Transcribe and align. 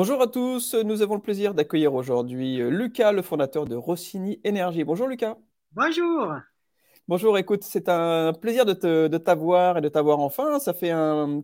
Bonjour 0.00 0.22
à 0.22 0.28
tous, 0.28 0.74
nous 0.74 1.02
avons 1.02 1.16
le 1.16 1.20
plaisir 1.20 1.54
d'accueillir 1.54 1.92
aujourd'hui 1.92 2.60
euh, 2.60 2.70
Lucas, 2.70 3.10
le 3.10 3.20
fondateur 3.20 3.64
de 3.64 3.74
Rossini 3.74 4.40
Énergie. 4.44 4.84
Bonjour 4.84 5.08
Lucas. 5.08 5.36
Bonjour. 5.72 6.34
Bonjour, 7.08 7.36
écoute, 7.36 7.64
c'est 7.64 7.88
un 7.88 8.32
plaisir 8.32 8.64
de, 8.64 8.74
t'avoir 9.18 9.78
et 9.78 9.80
de 9.80 9.88
t'avoir 9.88 10.20
enfin. 10.20 10.60
Ça 10.60 10.72
fait 10.72 10.92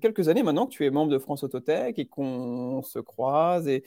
quelques 0.01 0.29
années 0.29 0.45
maintenant 0.45 0.67
que 0.67 0.71
tu 0.71 0.87
es 0.87 0.91
membre 0.91 1.11
de 1.11 1.19
France 1.19 1.43
Autotech 1.43 1.99
et 1.99 2.07
qu'on 2.07 2.81
se 2.85 3.01
croise 3.01 3.67
et, 3.67 3.83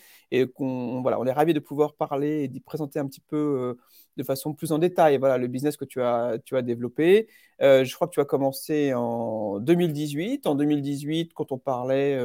qu'on 0.54 1.02
voilà, 1.02 1.18
on 1.22 1.26
est 1.26 1.32
ravis 1.32 1.54
de 1.54 1.62
pouvoir 1.62 1.94
parler 1.94 2.44
et 2.44 2.48
d'y 2.50 2.60
présenter 2.60 3.00
un 3.00 3.08
petit 3.08 3.22
peu 3.22 3.38
euh, 3.38 3.82
de 4.18 4.24
façon 4.24 4.54
plus 4.54 4.74
en 4.74 4.80
détail 4.80 5.18
voilà, 5.18 5.38
le 5.38 5.48
business 5.48 5.78
que 5.78 5.86
tu 5.86 6.02
as, 6.02 6.40
tu 6.44 6.58
as 6.58 6.62
développé. 6.62 7.30
Euh, 7.62 7.86
je 7.86 7.96
crois 7.96 8.08
que 8.08 8.14
tu 8.14 8.20
as 8.20 8.26
commencé 8.26 8.94
en 8.94 9.60
2018. 9.62 10.46
En 10.46 10.56
2018, 10.56 11.32
quand 11.34 11.54
on 11.54 11.58
parlait 11.58 12.20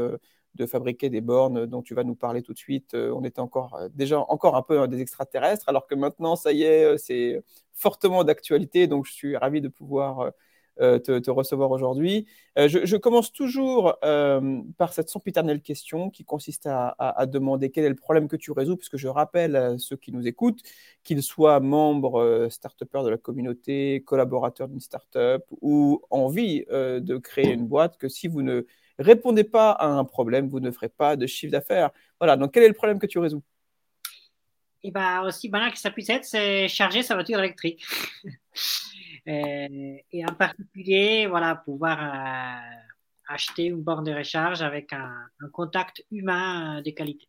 de 0.55 0.67
fabriquer 0.67 1.09
des 1.09 1.21
bornes 1.21 1.67
dont 1.67 1.83
tu 1.83 1.95
vas 1.95 2.05
nous 2.05 2.15
parler 2.15 2.43
tout 2.43 2.53
de 2.53 2.59
suite. 2.59 2.95
Euh, 2.95 3.13
on 3.15 3.25
était 3.25 3.41
encore 3.41 3.75
euh, 3.75 3.89
déjà 3.95 4.21
encore 4.21 4.57
un 4.57 4.63
peu 4.63 4.87
des 4.89 5.01
extraterrestres, 5.01 5.69
alors 5.69 5.87
que 5.87 5.95
maintenant, 5.95 6.37
ça 6.37 6.53
y 6.53 6.63
est, 6.63 6.85
euh, 6.85 6.97
c'est 6.99 7.43
fortement 7.73 8.25
d'actualité. 8.25 8.87
Donc, 8.87 9.07
je 9.07 9.13
suis 9.13 9.37
ravi 9.37 9.61
de 9.61 9.69
pouvoir 9.69 10.31
te, 10.79 11.31
recevoir 11.31 11.71
aujourd'hui. 11.71 12.27
je, 12.57 12.97
commence 12.97 13.33
toujours 13.33 13.97
par 14.79 14.93
cette 14.93 15.09
sempiternelle 15.09 15.61
question 15.61 16.11
qui 16.11 16.25
consiste 16.25 16.67
à, 16.67 17.27
demander 17.27 17.71
quel 17.71 17.85
est 17.85 17.89
le 17.89 17.95
problème 17.95 18.29
que 18.29 18.37
tu 18.37 18.53
résous, 18.53 18.77
puisque 18.77 18.97
je 18.99 19.09
rappelle 19.09 19.57
à 19.57 19.79
ceux 19.79 19.97
qui 19.97 20.13
nous 20.13 20.27
écoutent, 20.27 20.61
qu'ils 21.03 21.23
soient 21.23 21.61
membres 21.61 22.49
start 22.51 22.85
de 22.85 23.09
la 23.09 23.19
communauté, 23.19 24.03
collaborateurs 24.05 24.69
d'une 24.69 24.81
start-up 24.81 25.45
ou 25.61 26.03
envie 26.11 26.65
de 26.71 27.19
créer 27.19 27.53
une 27.53 27.67
boîte, 27.67 27.97
que 27.97 28.09
si 28.09 28.29
vous 28.29 28.43
ne 28.43 28.67
répondez 29.03 29.45
pas 29.45 29.73
à 29.73 29.87
un 29.87 30.05
problème, 30.05 30.49
vous 30.49 30.61
ne 30.61 30.71
ferez 30.71 30.89
pas 30.89 31.17
de 31.17 31.27
chiffre 31.27 31.53
d'affaires. 31.53 31.91
Voilà, 32.19 32.37
donc 32.37 32.53
quel 32.53 32.63
est 32.63 32.69
le 32.69 32.75
problème 32.75 32.99
que 32.99 33.07
tu 33.07 33.19
résous? 33.19 33.43
Et 34.85 34.89
eh 34.89 34.91
bien, 34.91 35.23
aussi 35.23 35.49
banal 35.49 35.71
que 35.71 35.79
ça 35.79 35.93
puisse 35.93 36.11
être, 36.11 36.25
c'est 36.25 36.67
charger 36.67 37.05
sa 37.05 37.15
voiture 37.15 37.39
électrique. 37.39 37.85
Euh, 39.29 39.97
et, 40.11 40.25
en 40.25 40.35
particulier, 40.35 41.29
voilà, 41.29 41.55
pouvoir 41.55 41.99
euh, 42.03 43.33
acheter 43.33 43.67
une 43.67 43.81
borne 43.81 44.05
de 44.05 44.13
recharge 44.13 44.63
avec 44.63 44.93
un, 44.93 45.29
contact 45.53 46.05
humain 46.11 46.79
euh, 46.79 46.83
de 46.83 46.91
qualité. 46.91 47.27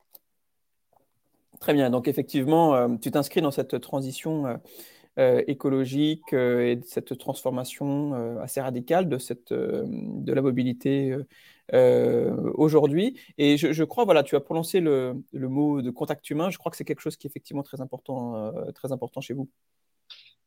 Très 1.60 1.74
bien. 1.74 1.92
Donc, 1.92 2.08
effectivement, 2.08 2.98
tu 2.98 3.12
t'inscris 3.12 3.42
dans 3.42 3.52
cette 3.52 3.80
transition 3.80 4.60
écologique 5.16 6.34
et 6.34 6.80
cette 6.84 7.16
transformation 7.20 8.40
assez 8.42 8.60
radicale 8.60 9.08
de, 9.08 9.20
cette, 9.20 9.54
de 9.54 10.34
la 10.34 10.42
mobilité 10.42 11.16
euh, 11.72 12.52
aujourd'hui. 12.56 13.17
Et 13.38 13.56
je, 13.58 13.83
crois, 13.83 14.03
voilà, 14.03 14.23
tu 14.23 14.36
as 14.36 14.42
prononcé 14.42 14.81
le, 14.81 15.23
mot 15.33 15.81
de 15.81 15.92
contact 15.92 16.30
humain. 16.30 16.50
Je 16.50 16.58
crois 16.58 16.69
que 16.69 16.75
c'est 16.78 16.83
quelque 16.83 17.00
chose 17.00 17.16
qui 17.16 17.25
est 17.28 17.30
effectivement 17.30 17.64
très 17.64 17.80
important, 17.80 18.36
euh, 18.36 18.72
très 18.72 18.92
important 18.92 19.22
chez 19.22 19.33
vous. 19.33 19.50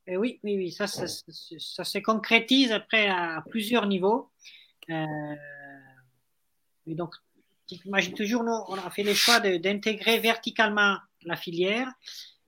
Euh, 0.08 0.16
oui, 0.16 0.38
oui, 0.44 0.56
oui, 0.56 0.70
ça, 0.70 0.86
ça, 0.86 1.06
se 1.06 1.98
concrétise 1.98 2.70
après 2.70 3.08
à, 3.08 3.42
plusieurs 3.48 3.86
niveaux. 3.86 4.30
et 4.88 4.94
donc, 6.86 7.14
j'imagine 7.66 8.14
toujours, 8.14 8.44
nous, 8.44 8.58
on 8.68 8.74
a 8.74 8.90
fait 8.90 9.02
le 9.02 9.14
choix 9.14 9.40
d'intégrer 9.40 10.18
verticalement 10.18 10.98
la 11.22 11.36
filière. 11.36 11.90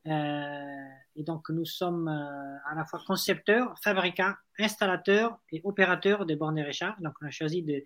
et 0.05 1.23
donc, 1.25 1.49
nous 1.49 1.65
sommes 1.65 2.09
à 2.09 2.75
la 2.77 2.85
fois 2.85 3.01
concepteurs, 3.07 3.75
fabricants, 3.83 4.35
installateurs 4.59 5.39
et 5.51 5.63
opérateurs 5.65 6.27
de 6.27 6.35
bornes 6.35 6.57
de 6.57 6.67
recharge. 6.67 7.01
Donc, 7.01 7.15
on 7.23 7.27
a 7.27 7.31
choisi 7.31 7.63
de, 7.63 7.83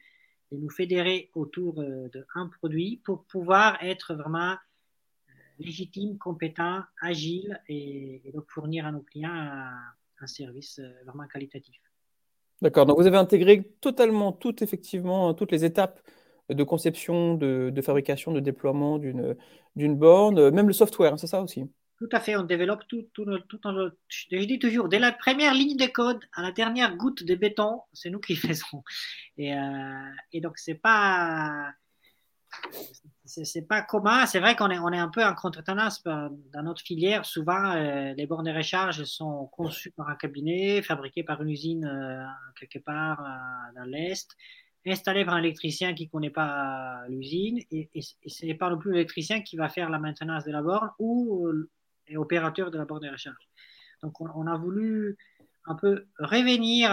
et 0.53 0.59
nous 0.59 0.71
fédérer 0.71 1.31
autour 1.35 1.81
euh, 1.81 2.09
d'un 2.13 2.47
produit 2.47 3.01
pour 3.05 3.25
pouvoir 3.25 3.83
être 3.83 4.15
vraiment 4.15 4.53
euh, 4.53 5.33
légitime, 5.59 6.19
compétent, 6.19 6.83
agile 7.01 7.61
et, 7.69 8.23
donc 8.35 8.45
fournir 8.49 8.87
à 8.87 8.93
nos 8.93 9.01
clients 9.01 9.33
un, 9.33 10.27
service 10.27 10.79
euh, 10.79 10.89
vraiment 11.05 11.27
qualitatif. 11.27 11.81
D'accord, 12.61 12.87
donc 12.87 12.97
vous 12.97 13.09
avez 13.09 13.17
intégré 13.17 13.65
totalement 13.81 14.31
toutes, 14.31 14.63
effectivement, 14.63 15.35
toutes 15.35 15.51
les 15.51 15.65
étapes 15.65 16.01
de 16.49 16.63
conception, 16.63 17.35
de, 17.35 17.73
fabrication, 17.83 18.31
de 18.31 18.39
déploiement 18.39 18.99
d'une 18.99 19.97
borne, 19.97 20.51
même 20.51 20.69
le 20.69 20.73
software, 20.73 21.15
hein, 21.15 21.17
c'est 21.17 21.27
ça 21.27 21.43
aussi? 21.43 21.65
Tout 22.03 22.17
à 22.17 22.19
fait, 22.19 22.35
on 22.35 22.43
développe 22.43 22.83
tout, 22.89 23.07
tout, 23.15 23.25
tout 23.49 23.65
en, 23.65 23.91
je 24.09 24.45
dis 24.45 24.59
toujours, 24.59 24.89
dès 24.89 24.99
la 24.99 25.13
première 25.13 25.55
ligne 25.55 25.77
de 25.77 25.87
code 25.87 26.19
à 26.33 26.43
la 26.43 26.51
dernière 26.51 26.97
goutte 26.97 27.23
de 27.23 27.37
béton, 27.37 27.81
c'est 27.93 28.11
nous 28.11 28.19
qui 28.19 28.35
faisons. 28.35 28.83
Et, 29.39 29.57
euh, 29.57 30.11
et 30.33 30.41
donc, 30.41 30.59
c'est 30.59 30.75
pas, 30.75 31.71
c'est 33.25 33.69
pas 33.69 33.83
commun. 33.83 34.27
C'est 34.27 34.41
vrai 34.41 34.57
qu'on 34.57 34.71
est, 34.71 34.81
on 34.81 34.89
est 34.89 34.99
un 34.99 35.11
peu 35.11 35.25
en 35.25 35.33
contre-tendance 35.33 36.03
dans 36.03 36.63
notre 36.65 36.83
filière. 36.83 37.25
Souvent, 37.25 37.71
euh, 37.71 38.15
les 38.15 38.27
bornes 38.27 38.51
de 38.51 38.57
recharge 38.57 39.05
sont 39.05 39.47
conçues 39.53 39.93
par 39.93 40.09
un 40.09 40.17
cabinet, 40.17 40.83
fabriquées 40.83 41.23
par 41.23 41.41
une 41.41 41.51
usine 41.51 41.85
euh, 41.85 42.25
quelque 42.59 42.81
part 42.81 43.25
dans 43.77 43.85
l'Est, 43.85 44.29
installées 44.85 45.25
par 45.25 45.35
un 45.35 45.39
électricien 45.39 45.95
qui 45.95 46.07
ne 46.07 46.11
connaît 46.11 46.31
pas 46.31 47.05
l'usine. 47.09 47.61
Et, 47.71 47.89
et, 47.95 48.03
et 48.25 48.29
ce 48.29 48.45
n'est 48.45 48.57
pas 48.57 48.71
non 48.71 48.79
plus 48.79 48.91
l'électricien 48.91 49.41
qui 49.41 49.57
va 49.57 49.69
faire 49.69 49.89
la 49.89 50.01
maintenance 50.01 50.45
de 50.45 50.51
la 50.51 50.63
borne 50.63 50.91
ou 50.99 51.49
et 52.13 52.17
opérateur 52.17 52.71
de 52.71 52.79
la 52.79 52.85
borne 52.85 53.03
de 53.03 53.11
recharge. 53.11 53.49
Donc, 54.03 54.21
on, 54.21 54.47
a 54.47 54.57
voulu 54.57 55.17
un 55.65 55.75
peu 55.75 56.07
revenir 56.19 56.91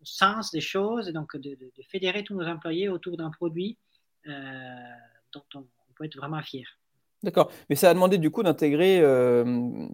au 0.00 0.04
sens 0.04 0.50
des 0.50 0.60
choses, 0.60 1.08
et 1.08 1.12
donc 1.12 1.36
de, 1.36 1.56
fédérer 1.90 2.24
tous 2.24 2.34
nos 2.34 2.46
employés 2.46 2.88
autour 2.88 3.16
d'un 3.16 3.30
produit 3.30 3.78
euh, 4.26 4.32
dont 5.32 5.44
on, 5.54 5.66
peut 5.96 6.04
être 6.04 6.16
vraiment 6.16 6.40
fier. 6.42 6.64
D'accord, 7.24 7.50
mais 7.68 7.74
ça 7.74 7.90
a 7.90 7.94
demandé 7.94 8.18
du 8.18 8.30
coup 8.30 8.44
d'intégrer 8.44 9.00
euh, 9.00 9.44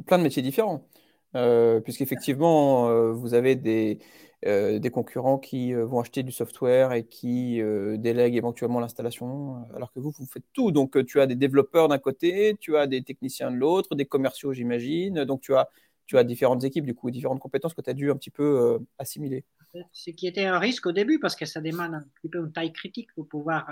plein 0.06 0.18
de 0.18 0.22
métiers 0.22 0.42
différents, 0.42 0.86
euh, 1.34 1.80
puisqu'effectivement, 1.80 2.90
euh, 2.90 3.12
vous 3.12 3.32
avez 3.32 3.56
des, 3.56 3.98
euh, 4.46 4.78
des 4.78 4.90
concurrents 4.90 5.38
qui 5.38 5.72
euh, 5.72 5.86
vont 5.86 6.00
acheter 6.00 6.22
du 6.22 6.30
software 6.30 6.92
et 6.92 7.06
qui 7.06 7.62
euh, 7.62 7.96
délèguent 7.96 8.36
éventuellement 8.36 8.78
l'installation, 8.78 9.64
alors 9.74 9.90
que 9.90 10.00
vous, 10.00 10.10
vous 10.10 10.26
faites 10.26 10.44
tout. 10.52 10.70
Donc, 10.70 11.02
tu 11.06 11.18
as 11.18 11.26
des 11.26 11.34
développeurs 11.34 11.88
d'un 11.88 11.98
côté, 11.98 12.54
tu 12.60 12.76
as 12.76 12.86
des 12.86 13.02
techniciens 13.02 13.50
de 13.50 13.56
l'autre, 13.56 13.94
des 13.94 14.04
commerciaux, 14.04 14.52
j'imagine. 14.52 15.24
Donc, 15.24 15.40
tu 15.40 15.54
as, 15.54 15.70
tu 16.04 16.18
as 16.18 16.24
différentes 16.24 16.62
équipes, 16.62 16.84
du 16.84 16.94
coup, 16.94 17.10
différentes 17.10 17.40
compétences 17.40 17.72
que 17.72 17.80
tu 17.80 17.88
as 17.88 17.94
dû 17.94 18.10
un 18.10 18.16
petit 18.16 18.28
peu 18.30 18.78
assimiler. 18.98 19.44
Ce 19.92 20.10
qui 20.10 20.26
était 20.26 20.44
un 20.44 20.58
risque 20.58 20.84
au 20.84 20.92
début, 20.92 21.18
parce 21.18 21.36
que 21.36 21.46
ça 21.46 21.62
demande 21.62 21.94
un 21.94 22.04
petit 22.20 22.28
peu 22.28 22.38
une 22.40 22.52
taille 22.52 22.72
critique 22.74 23.14
pour 23.14 23.26
pouvoir 23.26 23.66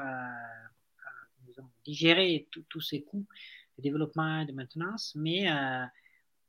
digérer 1.84 2.48
tous 2.70 2.80
ces 2.80 3.02
coûts 3.02 3.26
de 3.76 3.82
développement 3.82 4.40
et 4.40 4.46
de 4.46 4.52
maintenance. 4.52 5.12
Mais 5.16 5.50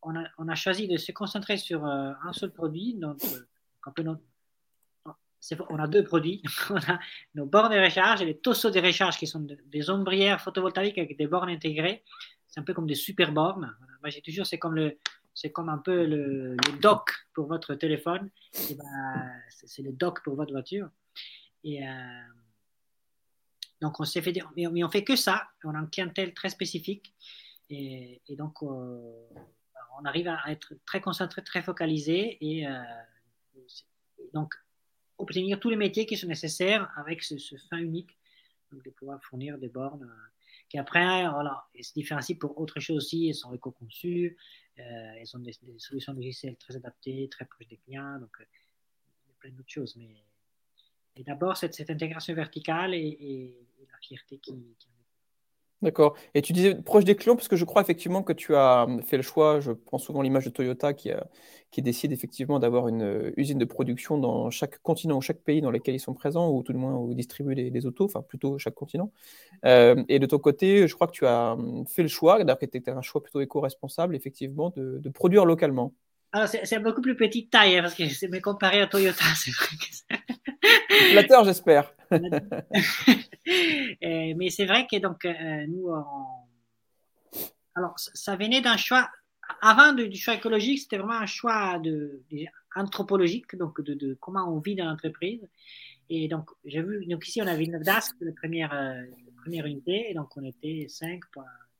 on 0.02 0.16
a, 0.16 0.24
on, 0.38 0.48
a, 0.48 0.56
choisi 0.56 0.88
de 0.88 0.96
se 0.96 1.12
concentrer 1.12 1.58
sur 1.58 1.84
un 1.84 2.32
seul 2.32 2.54
produit. 2.54 2.94
Donc, 2.94 3.20
on 5.70 5.80
a 5.80 5.88
deux 5.88 6.04
produits. 6.04 6.42
on 6.70 6.78
a 6.78 7.00
nos 7.36 7.46
bornes 7.46 7.74
de 7.74 7.80
recharge 7.80 8.22
et 8.22 8.26
les 8.26 8.38
tossos 8.38 8.72
de 8.72 8.80
recharge 8.80 9.18
qui 9.18 9.28
sont 9.28 9.46
des 9.66 9.90
ombrières 9.90 10.42
photovoltaïques 10.42 10.98
avec 10.98 11.18
des 11.18 11.28
bornes 11.28 11.50
intégrées. 11.50 12.04
C'est 12.48 12.60
un 12.60 12.64
peu 12.64 12.74
comme 12.74 12.88
des 12.88 12.96
super 12.96 13.32
bornes. 13.32 13.76
Moi, 14.02 14.10
j'ai 14.10 14.22
toujours, 14.22 14.46
c'est 14.46 14.60
comme 14.60 14.76
le, 14.76 14.98
comme 15.54 15.70
un 15.70 15.80
peu 15.80 16.06
le, 16.06 16.56
dock 16.82 17.10
pour 17.34 17.48
votre 17.48 17.76
téléphone. 17.76 18.30
Ben, 18.54 19.32
c'est 19.50 19.82
le 19.82 19.92
dock 19.92 20.24
pour 20.24 20.36
votre 20.36 20.52
voiture. 20.52 20.90
Et 21.64 21.88
euh, 21.88 21.92
donc, 23.82 24.00
on 24.00 24.06
s'est 24.06 24.22
fait, 24.22 24.34
mais 24.56 24.84
on 24.84 24.90
fait 24.90 25.04
que 25.04 25.16
ça. 25.16 25.48
On 25.64 25.74
a 25.74 25.78
un 25.78 25.88
clientèle 25.88 26.34
très 26.34 26.50
spécifique. 26.50 27.14
Et, 27.70 28.22
donc, 28.38 28.62
euh, 28.62 29.28
on 30.00 30.06
arrive 30.06 30.28
à 30.28 30.52
être 30.52 30.74
très 30.86 31.02
concentré, 31.02 31.44
très 31.44 31.64
focalisé. 31.64 32.38
Et 32.42 32.68
euh, 32.68 32.82
donc, 34.34 34.54
obtenir 35.18 35.60
tous 35.60 35.70
les 35.70 35.76
métiers 35.76 36.06
qui 36.06 36.18
sont 36.18 36.28
nécessaires 36.28 36.92
avec 36.98 37.24
ce, 37.24 37.36
fin 37.70 37.78
unique, 37.78 38.18
de 38.72 38.90
pouvoir 38.90 39.24
fournir 39.24 39.58
des 39.60 39.70
bornes 39.70 40.04
euh, 40.04 40.32
qui 40.68 40.80
après, 40.80 41.30
voilà, 41.30 41.64
se 41.80 41.94
différencient 41.94 42.38
pour 42.38 42.60
autre 42.60 42.80
chose 42.80 42.98
aussi, 42.98 43.28
elles 43.28 43.36
sont 43.36 43.54
éco-conçues, 43.54 44.36
euh, 44.80 44.82
elles 44.82 45.36
ont 45.36 45.40
des, 45.40 45.54
solutions 45.78 46.14
logicielles 46.14 46.58
très 46.58 46.76
adaptées, 46.76 47.28
très 47.30 47.46
proches 47.46 47.68
des 47.68 47.78
clients, 47.78 48.20
donc 48.20 48.36
euh, 48.40 48.46
plein 49.40 49.52
d'autres 49.52 49.70
choses. 49.70 49.96
Mais 49.96 51.24
d'abord, 51.24 51.58
cette, 51.58 51.76
cette, 51.76 51.92
intégration 51.92 52.34
verticale 52.34 52.96
et, 52.96 53.56
la 53.92 53.98
fierté 54.00 54.40
qui, 54.40 54.54
qui 54.80 54.90
D'accord. 55.84 56.16
Et 56.34 56.42
tu 56.42 56.54
disais 56.54 56.76
proche 56.76 57.04
des 57.04 57.18
clients, 57.18 57.36
parce 57.36 57.50
que 57.50 57.58
je 57.58 57.66
crois 57.66 57.82
effectivement 57.82 58.24
que 58.24 58.32
tu 58.32 58.56
as 58.56 58.86
hum, 58.86 59.04
fait 59.04 59.18
le 59.18 59.24
choix, 59.24 59.60
je 59.60 59.74
prends 59.74 59.98
souvent 59.98 60.22
l'image 60.22 60.46
de 60.46 60.50
Toyota 60.50 60.94
qui, 60.94 61.12
qui 61.72 61.82
décide 61.82 62.14
effectivement 62.14 62.58
d'avoir 62.58 62.88
une 62.88 63.04
euh, 63.04 63.34
usine 63.36 63.58
de 63.58 63.66
production 63.66 64.18
dans 64.18 64.50
chaque 64.50 64.82
continent 64.82 65.18
ou 65.18 65.22
chaque 65.22 65.40
pays 65.40 65.60
dans 65.60 65.72
lequel 65.72 65.94
ils 65.94 66.00
sont 66.00 66.14
présents, 66.14 66.50
ou 66.50 66.64
tout 66.64 66.72
du 66.72 66.80
moins 66.80 66.96
où 66.96 67.12
ils 67.12 67.18
distribuent 67.18 67.54
les, 67.54 67.86
autos, 67.86 68.06
enfin 68.06 68.22
plutôt 68.22 68.58
chaque 68.58 68.76
continent. 68.76 69.12
Euh, 69.66 70.02
et 70.08 70.20
de 70.20 70.26
ton 70.26 70.40
côté, 70.40 70.88
je 70.88 70.96
crois 70.96 71.08
que 71.08 71.12
tu 71.12 71.26
as 71.26 71.52
hum, 71.52 71.86
fait 71.86 72.04
le 72.04 72.08
choix, 72.08 72.42
d'ailleurs 72.42 72.60
qui 72.60 72.66
était 72.66 72.90
un 72.90 73.02
choix 73.02 73.22
plutôt 73.22 73.42
éco-responsable, 73.42 74.16
effectivement, 74.16 74.72
de, 74.78 75.10
produire 75.10 75.44
localement. 75.44 75.94
Alors 76.32 76.48
c'est 76.48 76.80
beaucoup 76.80 77.02
plus 77.02 77.18
petite 77.18 77.52
taille, 77.52 77.78
hein, 77.78 77.82
parce 77.82 77.94
que 77.94 78.08
c'est 78.08 78.42
comparé 78.42 78.82
à 78.82 78.88
Toyota, 78.88 79.26
c'est 79.36 79.52
vrai 79.52 80.22
Flatteur, 81.12 81.44
j'espère. 81.44 81.94
mais 84.02 84.50
c'est 84.50 84.66
vrai 84.66 84.88
que 84.90 84.98
donc, 84.98 85.26
nous, 85.68 85.90
alors 87.76 87.94
ça 87.98 88.36
venait 88.36 88.62
d'un 88.62 88.78
choix, 88.78 89.10
avant 89.62 89.94
du 89.94 90.16
choix 90.16 90.36
écologique, 90.36 90.80
c'était 90.80 90.98
vraiment 90.98 91.20
un 91.20 91.26
choix 91.26 91.80
de, 91.80 92.22
anthropologique, 92.76 93.56
donc 93.56 93.82
de, 93.82 94.16
comment 94.20 94.54
on 94.54 94.60
vit 94.60 94.76
dans 94.76 94.86
l'entreprise. 94.86 95.48
Et 96.10 96.28
donc, 96.28 96.50
j'ai 96.66 96.82
vu, 96.82 97.06
donc 97.06 97.28
ici, 97.28 97.42
on 97.42 97.48
avait 97.48 97.66
une 97.66 97.80
DASC, 97.80 98.16
la 98.20 98.32
première, 98.34 98.72
première 99.42 99.66
unité, 99.66 100.14
donc 100.14 100.36
on 100.38 100.44
était 100.44 100.86
5, 100.88 101.22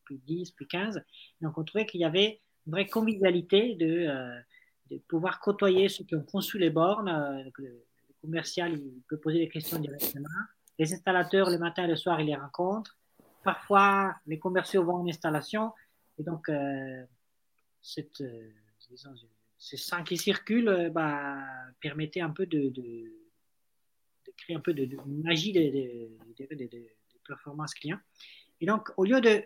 puis 0.06 0.20
10, 0.26 0.52
puis 0.52 0.68
15. 0.68 1.02
Donc, 1.42 1.58
on 1.58 1.64
trouvait 1.64 1.86
qu'il 1.86 2.02
y 2.02 2.06
avait 2.06 2.42
une 2.66 2.74
vraie 2.74 2.88
convivialité 2.88 3.76
de, 3.76 4.08
de 4.92 4.98
pouvoir 5.08 5.40
côtoyer 5.40 5.90
ceux 5.90 6.04
qui 6.04 6.16
ont 6.16 6.24
conçu 6.24 6.58
les 6.58 6.70
bornes. 6.70 7.52
le, 7.58 7.86
commercial, 8.22 8.74
il 8.74 9.02
peut 9.10 9.18
poser 9.18 9.40
des 9.40 9.50
questions 9.50 9.80
directement. 9.80 10.30
Les 10.80 10.94
installateurs, 10.94 11.50
le 11.50 11.58
matin 11.58 11.86
et 11.86 11.88
le 11.88 11.96
soir, 11.96 12.20
ils 12.20 12.28
les 12.28 12.36
rencontrent. 12.36 12.98
Parfois, 13.44 14.16
les 14.26 14.40
commerciaux 14.40 14.84
vont 14.84 14.96
en 14.96 15.08
installation. 15.08 15.72
Et 16.18 16.24
donc, 16.24 16.50
euh, 16.50 17.04
euh, 17.98 18.52
ce 19.58 19.78
sang 19.78 20.04
qui 20.04 20.18
circule 20.18 20.68
euh, 20.70 20.90
bah, 20.90 21.38
permettait 21.82 22.22
un 22.22 22.30
peu 22.30 22.46
de, 22.46 22.72
créer 24.38 24.56
un 24.56 24.62
peu 24.62 24.74
de, 24.74 24.98
magie 25.06 25.52
de, 25.52 25.60
de, 26.40 26.88
performance 27.28 27.74
client. 27.74 28.00
Et 28.62 28.66
donc, 28.66 28.90
au 28.98 29.04
lieu 29.04 29.22
de, 29.22 29.44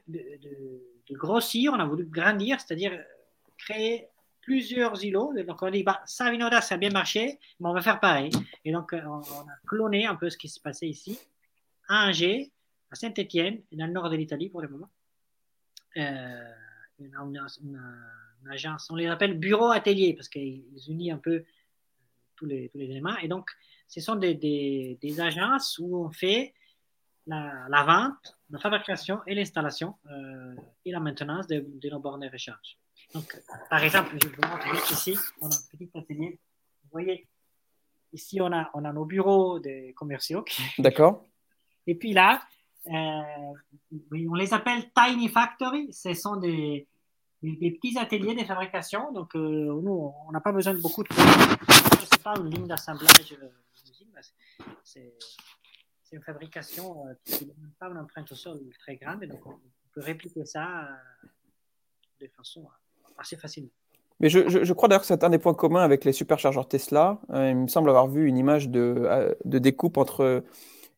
grossir, 1.11 1.73
on 1.73 1.79
a 1.79 1.85
voulu 1.85 2.05
grandir, 2.05 2.59
c'est-à-dire 2.59 2.99
créer 3.57 4.07
plusieurs 4.47 5.03
îlots. 5.03 5.33
Donc, 5.45 5.61
on 5.61 5.69
dit, 5.69 5.83
bah, 5.83 6.01
ça, 6.05 6.31
Vinoda, 6.31 6.61
ça 6.61 6.75
a 6.75 6.77
bien 6.77 6.89
marché, 6.89 7.37
mais 7.59 7.67
on 7.67 7.73
va 7.73 7.81
faire 7.81 7.99
pareil. 7.99 8.31
Et 8.63 8.71
donc, 8.71 8.93
on, 8.93 9.19
a 9.19 9.57
cloné 9.67 10.05
un 10.05 10.15
peu 10.15 10.29
ce 10.29 10.37
qui 10.37 10.47
se 10.47 10.61
passait 10.61 10.87
ici, 10.87 11.19
à 11.89 12.07
Angers, 12.07 12.53
à 12.89 12.95
Saint-Étienne, 12.95 13.61
dans 13.73 13.85
le 13.85 13.91
nord 13.91 14.09
de 14.09 14.15
l'Italie 14.15 14.49
pour 14.49 14.61
le 14.61 14.69
moment. 14.69 14.89
Euh, 15.97 16.51
on 18.89 18.95
les 18.95 19.07
appelle 19.07 19.37
bureaux 19.37 19.71
ateliers 19.71 20.13
parce 20.13 20.29
qu'ils 20.29 20.63
unissent 20.87 21.11
un 21.11 21.17
peu 21.17 21.43
tous 22.37 22.45
les, 22.45 22.69
tous 22.69 22.77
les, 22.77 22.85
éléments. 22.85 23.17
Et 23.17 23.27
donc, 23.27 23.49
ce 23.89 23.99
sont 23.99 24.15
des, 24.15 24.97
agences 25.19 25.77
où 25.77 26.05
on 26.05 26.09
fait 26.09 26.53
la, 27.25 27.83
vente, 27.85 28.37
la 28.49 28.59
fabrication 28.59 29.19
et 29.27 29.35
l'installation 29.35 29.95
euh, 30.09 30.55
et 30.85 30.91
la 30.91 31.01
maintenance 31.01 31.47
de 31.47 31.89
nos 31.89 31.99
bornes 31.99 32.21
de 32.21 32.29
recharge. 32.31 32.77
Donc, 33.13 33.41
par 33.69 33.83
exemple, 33.83 34.17
je 34.21 34.27
vous 34.27 34.41
montre 34.41 34.67
juste 34.75 34.91
ici, 34.91 35.17
on 35.41 35.49
a 35.49 35.55
un 35.55 35.77
petit 35.77 35.89
atelier. 35.95 36.39
Vous 36.83 36.89
voyez, 36.91 37.27
ici, 38.13 38.41
on 38.41 38.51
a, 38.51 38.69
on 38.73 38.83
a 38.85 38.93
nos 38.93 39.05
bureaux 39.05 39.59
de 39.59 39.91
commerciaux. 39.93 40.43
D'accord. 40.77 41.25
Et 41.85 41.95
puis 41.95 42.13
là, 42.13 42.41
euh, 42.87 43.21
on 44.11 44.35
les 44.35 44.53
appelle 44.53 44.91
Tiny 44.93 45.29
Factory. 45.29 45.91
Ce 45.93 46.13
sont 46.13 46.35
des, 46.37 46.87
des, 47.41 47.71
petits 47.71 47.97
ateliers 47.97 48.35
de 48.35 48.43
fabrication. 48.43 49.11
Donc, 49.13 49.35
euh, 49.35 49.39
nous, 49.39 50.13
on 50.27 50.31
n'a 50.31 50.41
pas 50.41 50.51
besoin 50.51 50.73
de 50.73 50.81
beaucoup 50.81 51.03
de. 51.03 51.09
Ce 51.13 52.15
n'est 52.15 52.23
pas 52.23 52.35
une 52.37 52.49
ligne 52.49 52.67
d'assemblage 52.67 53.35
euh, 53.41 53.49
c'est 54.83 56.15
une 56.15 56.23
fabrication 56.23 57.05
qui 57.23 57.45
n'a 57.45 57.53
pas 57.77 57.87
une 57.87 57.97
empreinte 57.97 58.31
au 58.31 58.35
sol 58.35 58.59
très 58.79 58.95
grande. 58.95 59.25
Donc, 59.25 59.45
on 59.45 59.59
peut 59.91 60.01
répliquer 60.01 60.45
ça 60.45 60.87
de 62.19 62.27
façon 62.27 62.67
assez 63.17 63.35
facilement. 63.35 63.69
Mais 64.19 64.29
je, 64.29 64.49
je, 64.49 64.73
crois 64.73 64.89
d'ailleurs 64.89 65.01
que 65.01 65.07
c'est 65.07 65.23
un 65.23 65.29
des 65.29 65.37
points 65.37 65.53
communs 65.53 65.83
avec 65.83 66.03
les 66.03 66.11
superchargeurs 66.11 66.67
Tesla. 66.67 67.19
il 67.33 67.55
me 67.55 67.67
semble 67.67 67.89
avoir 67.89 68.07
vu 68.07 68.25
une 68.25 68.37
image 68.37 68.67
de, 68.67 69.35
de 69.45 69.59
découpe 69.59 69.97
entre 69.97 70.43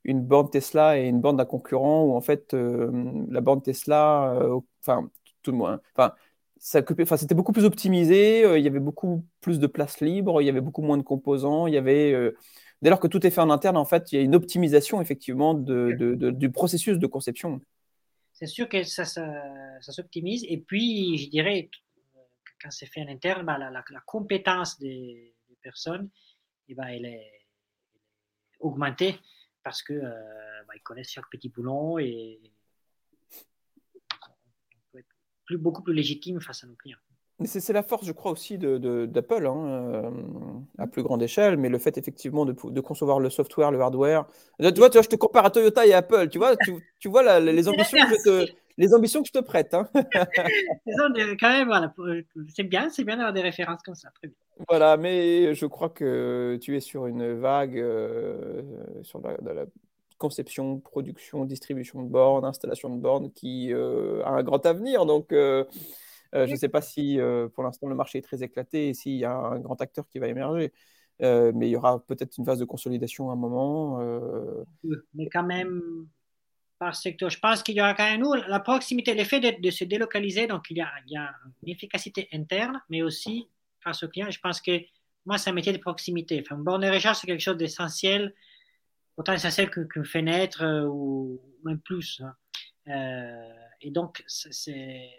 une 0.04 0.22
borne 0.22 0.50
Tesla 0.50 1.00
et 1.00 1.08
une 1.08 1.22
borne 1.22 1.38
d'un 1.38 1.46
concurrent 1.46 2.04
où 2.04 2.16
en 2.16 2.22
fait 2.22 2.54
euh, 2.54 2.92
la 3.30 3.42
borne 3.42 3.62
Tesla, 3.62 4.34
euh, 4.36 4.60
enfin 4.82 5.10
tout 5.44 5.52
le 5.52 5.58
moins, 5.58 5.82
enfin 5.96 6.16
c'était 6.58 7.36
beaucoup 7.36 7.54
plus 7.54 7.66
optimisé, 7.66 8.44
euh, 8.44 8.58
il 8.58 8.66
y 8.66 8.68
avait 8.68 8.80
beaucoup 8.80 9.26
plus 9.40 9.60
de 9.60 9.68
place 9.68 10.02
libre, 10.02 10.42
il 10.42 10.46
y 10.46 10.50
avait 10.50 10.62
beaucoup 10.62 10.82
moins 10.82 10.98
de 10.98 11.04
composants, 11.04 11.68
il 11.68 11.74
y 11.74 11.78
avait 11.78 12.14
dès 12.82 12.90
lors 12.90 13.00
que 13.00 13.08
tout 13.08 13.26
est 13.26 13.30
fait 13.30 13.42
en 13.42 13.50
interne, 13.50 13.78
en 13.78 13.86
fait, 13.86 14.12
il 14.12 14.16
y 14.16 14.18
a 14.20 14.22
une 14.22 14.36
optimisation 14.36 15.02
effectivement 15.02 15.54
de, 15.54 15.96
de, 15.98 16.32
du 16.32 16.52
processus 16.52 16.98
de 16.98 17.08
conception. 17.08 17.62
C'est 18.34 18.48
sûr 18.48 18.70
que 18.70 18.84
ça, 18.84 19.04
ça, 19.04 19.26
ça 19.82 19.92
s'optimise 19.92 20.46
et 20.48 20.58
puis 20.58 21.18
je 21.18 21.30
dirais 21.30 21.70
quand 22.62 22.72
c'est 22.72 22.86
fait 22.86 23.02
en 23.02 23.08
interne, 23.08 23.46
bah, 23.46 23.58
la, 23.58 23.72
la, 23.72 24.02
compétence 24.06 24.80
des, 24.80 25.36
personnes, 25.62 26.10
et 26.68 26.72
eh 26.72 26.76
ben, 26.76 26.86
elle, 26.86 27.06
est, 27.06 27.10
elle 27.10 27.16
est 27.16 28.60
augmentée 28.60 29.20
parce 29.64 29.84
que 29.84 29.94
euh, 29.94 30.64
bah, 30.68 30.74
ils 30.76 30.82
connaissent 30.82 31.12
chaque 31.12 31.30
petit 31.30 31.50
boulon 31.50 32.00
et 32.00 32.40
on 34.02 34.92
peut 34.92 35.00
être 35.00 35.16
plus, 35.46 35.58
beaucoup 35.58 35.84
plus 35.84 35.94
légitime 35.94 36.40
face 36.40 36.64
à 36.64 36.68
nos 36.68 36.76
clients. 36.76 36.98
C'est 37.46 37.72
la 37.72 37.84
force, 37.84 38.06
je 38.06 38.12
crois, 38.12 38.34
aussi 38.34 38.58
d'Apple, 38.58 39.44
de, 39.44 39.48
hein, 39.48 39.68
euh, 39.68 40.12
à 40.78 40.88
plus 40.88 41.04
grande 41.04 41.24
échelle, 41.24 41.56
mais 41.56 41.70
le 41.70 41.78
fait 41.78 41.98
effectivement 41.98 42.46
de, 42.46 42.54
de, 42.54 42.82
concevoir 42.82 43.22
le 43.22 43.30
software, 43.30 43.72
le 43.72 43.80
hardware. 43.80 44.26
Tu 44.60 44.64
vois, 44.64 44.90
tu 44.90 44.98
vois, 44.98 45.02
je 45.02 45.08
te 45.08 45.16
compare 45.16 45.46
à 45.46 45.50
Toyota 45.50 45.88
et 45.88 45.94
Apple, 45.94 46.28
tu 46.28 46.38
vois, 46.38 46.58
tu, 46.58 46.74
tu 47.00 47.08
vois 47.08 47.40
les, 47.40 47.68
ambitions 47.70 47.98
que 47.98 48.16
je 48.16 48.24
te, 48.24 48.52
les 48.78 48.94
ambitions 48.94 49.22
que 49.22 49.28
je 49.28 49.40
te 49.40 49.44
prête. 49.44 49.74
Hein. 49.74 49.90
quand 51.40 51.50
même, 51.50 51.68
voilà, 51.68 51.94
c'est 52.56 52.64
bien, 52.64 52.90
c'est 52.90 53.04
bien 53.04 53.18
d'avoir 53.18 53.34
des 53.34 53.42
références 53.42 53.82
comme 53.84 53.96
ça. 53.96 54.10
Très 54.12 54.28
bien. 54.28 54.38
Voilà, 54.68 54.98
mais 54.98 55.54
je 55.54 55.66
crois 55.66 55.90
que 55.90 56.58
tu 56.62 56.76
es 56.76 56.80
sur 56.82 57.08
une 57.08 57.34
vague 57.34 57.78
euh, 57.78 58.62
sur 59.04 59.22
la, 59.22 59.38
la, 59.54 59.66
conception, 60.18 60.82
production, 60.82 61.46
distribution 61.46 62.04
de 62.04 62.10
bornes, 62.10 62.44
installation 62.44 62.94
de 62.94 63.00
bornes 63.00 63.32
qui 63.32 63.72
euh, 63.72 64.22
a 64.26 64.32
un 64.32 64.44
grand 64.44 64.66
avenir. 64.66 65.06
Donc, 65.06 65.32
euh, 65.32 65.64
je 66.34 66.52
ne 66.52 66.56
sais 66.58 66.68
pas 66.68 66.82
si 66.82 67.18
pour 67.54 67.64
l'instant 67.64 67.88
le 67.88 67.96
marché 67.96 68.18
est 68.18 68.22
très 68.22 68.44
éclaté 68.44 68.90
et 68.90 68.94
s'il 68.94 69.16
y 69.16 69.24
a 69.24 69.34
un 69.34 69.60
grand 69.60 69.80
acteur 69.82 70.06
qui 70.10 70.20
va 70.20 70.28
émerger. 70.28 70.74
mais 71.22 71.68
il 71.68 71.70
y 71.70 71.76
aura 71.78 72.06
peut-être 72.06 72.38
une 72.38 72.46
phase 72.46 72.60
de 72.60 72.66
consolidation 72.66 73.30
à 73.30 73.34
un 73.34 73.38
moment. 73.38 74.00
Mais 75.14 75.30
quand 75.32 75.44
même, 75.44 76.06
par 76.80 76.96
secteur. 76.96 77.30
Je 77.30 77.40
pense 77.40 77.62
qu'il 77.62 77.76
y 77.76 77.82
aura 77.82 77.94
quand 77.94 78.10
même, 78.10 78.22
nous, 78.22 78.34
la 78.34 78.60
proximité, 78.60 79.14
l'effet 79.14 79.40
de, 79.40 79.70
se 79.70 79.84
délocaliser, 79.84 80.48
donc 80.48 80.66
il 80.72 80.78
y, 80.78 80.82
a, 80.82 81.32
une 81.62 81.70
efficacité 81.70 82.28
interne, 82.34 82.82
mais 82.90 83.02
aussi 83.02 83.50
face 83.82 84.02
au 84.04 84.08
client. 84.08 84.32
Je 84.32 84.40
pense 84.40 84.62
que 84.62 84.82
moi, 85.26 85.38
c'est 85.38 85.50
un 85.50 85.54
métier 85.54 85.74
de 85.74 85.78
proximité. 85.78 86.42
Enfin, 86.44 86.56
borne 86.56 86.82
de 86.82 86.88
recharge, 86.88 87.18
c'est 87.18 87.28
quelque 87.28 87.42
chose 87.42 87.58
d'essentiel, 87.58 88.34
autant 89.18 89.34
essentiel 89.34 89.70
qu'une 89.70 90.06
fenêtre 90.06 90.64
euh, 90.64 90.88
ou 90.88 91.42
même 91.64 91.80
plus. 91.80 92.22
Hein. 92.22 92.36
Euh, 92.88 93.54
et 93.82 93.92
donc, 93.92 94.24
c'est, 94.28 95.10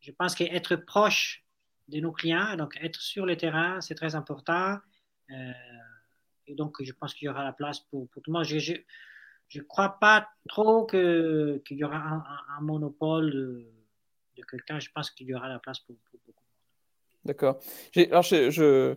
je 0.00 0.12
pense 0.12 0.34
qu'être 0.34 0.76
proche 0.76 1.44
de 1.88 2.00
nos 2.00 2.12
clients, 2.12 2.56
donc 2.56 2.76
être 2.82 3.00
sur 3.00 3.24
le 3.24 3.36
terrain, 3.36 3.80
c'est 3.80 3.94
très 3.94 4.16
important. 4.16 4.78
Euh, 5.30 5.52
et 6.48 6.54
donc, 6.54 6.82
je 6.82 6.92
pense 6.92 7.14
qu'il 7.14 7.26
y 7.26 7.28
aura 7.28 7.44
la 7.44 7.52
place 7.52 7.80
pour, 7.80 8.08
pour 8.08 8.22
tout 8.22 8.32
le 8.32 8.38
monde. 8.38 8.44
Ne 9.54 9.62
crois 9.62 9.96
pas 10.00 10.28
trop 10.48 10.86
qu'il 10.86 11.62
y 11.70 11.84
aura 11.84 11.96
un, 11.96 12.60
monopole 12.60 13.30
de, 13.30 14.42
quelqu'un. 14.50 14.78
Je 14.78 14.90
pense 14.94 15.10
qu'il 15.10 15.26
y 15.26 15.34
aura 15.34 15.48
la 15.48 15.58
place 15.58 15.80
pour, 15.80 15.96
beaucoup. 16.12 16.40
D'accord. 17.24 17.58
Alors, 17.96 18.22
je, 18.22 18.96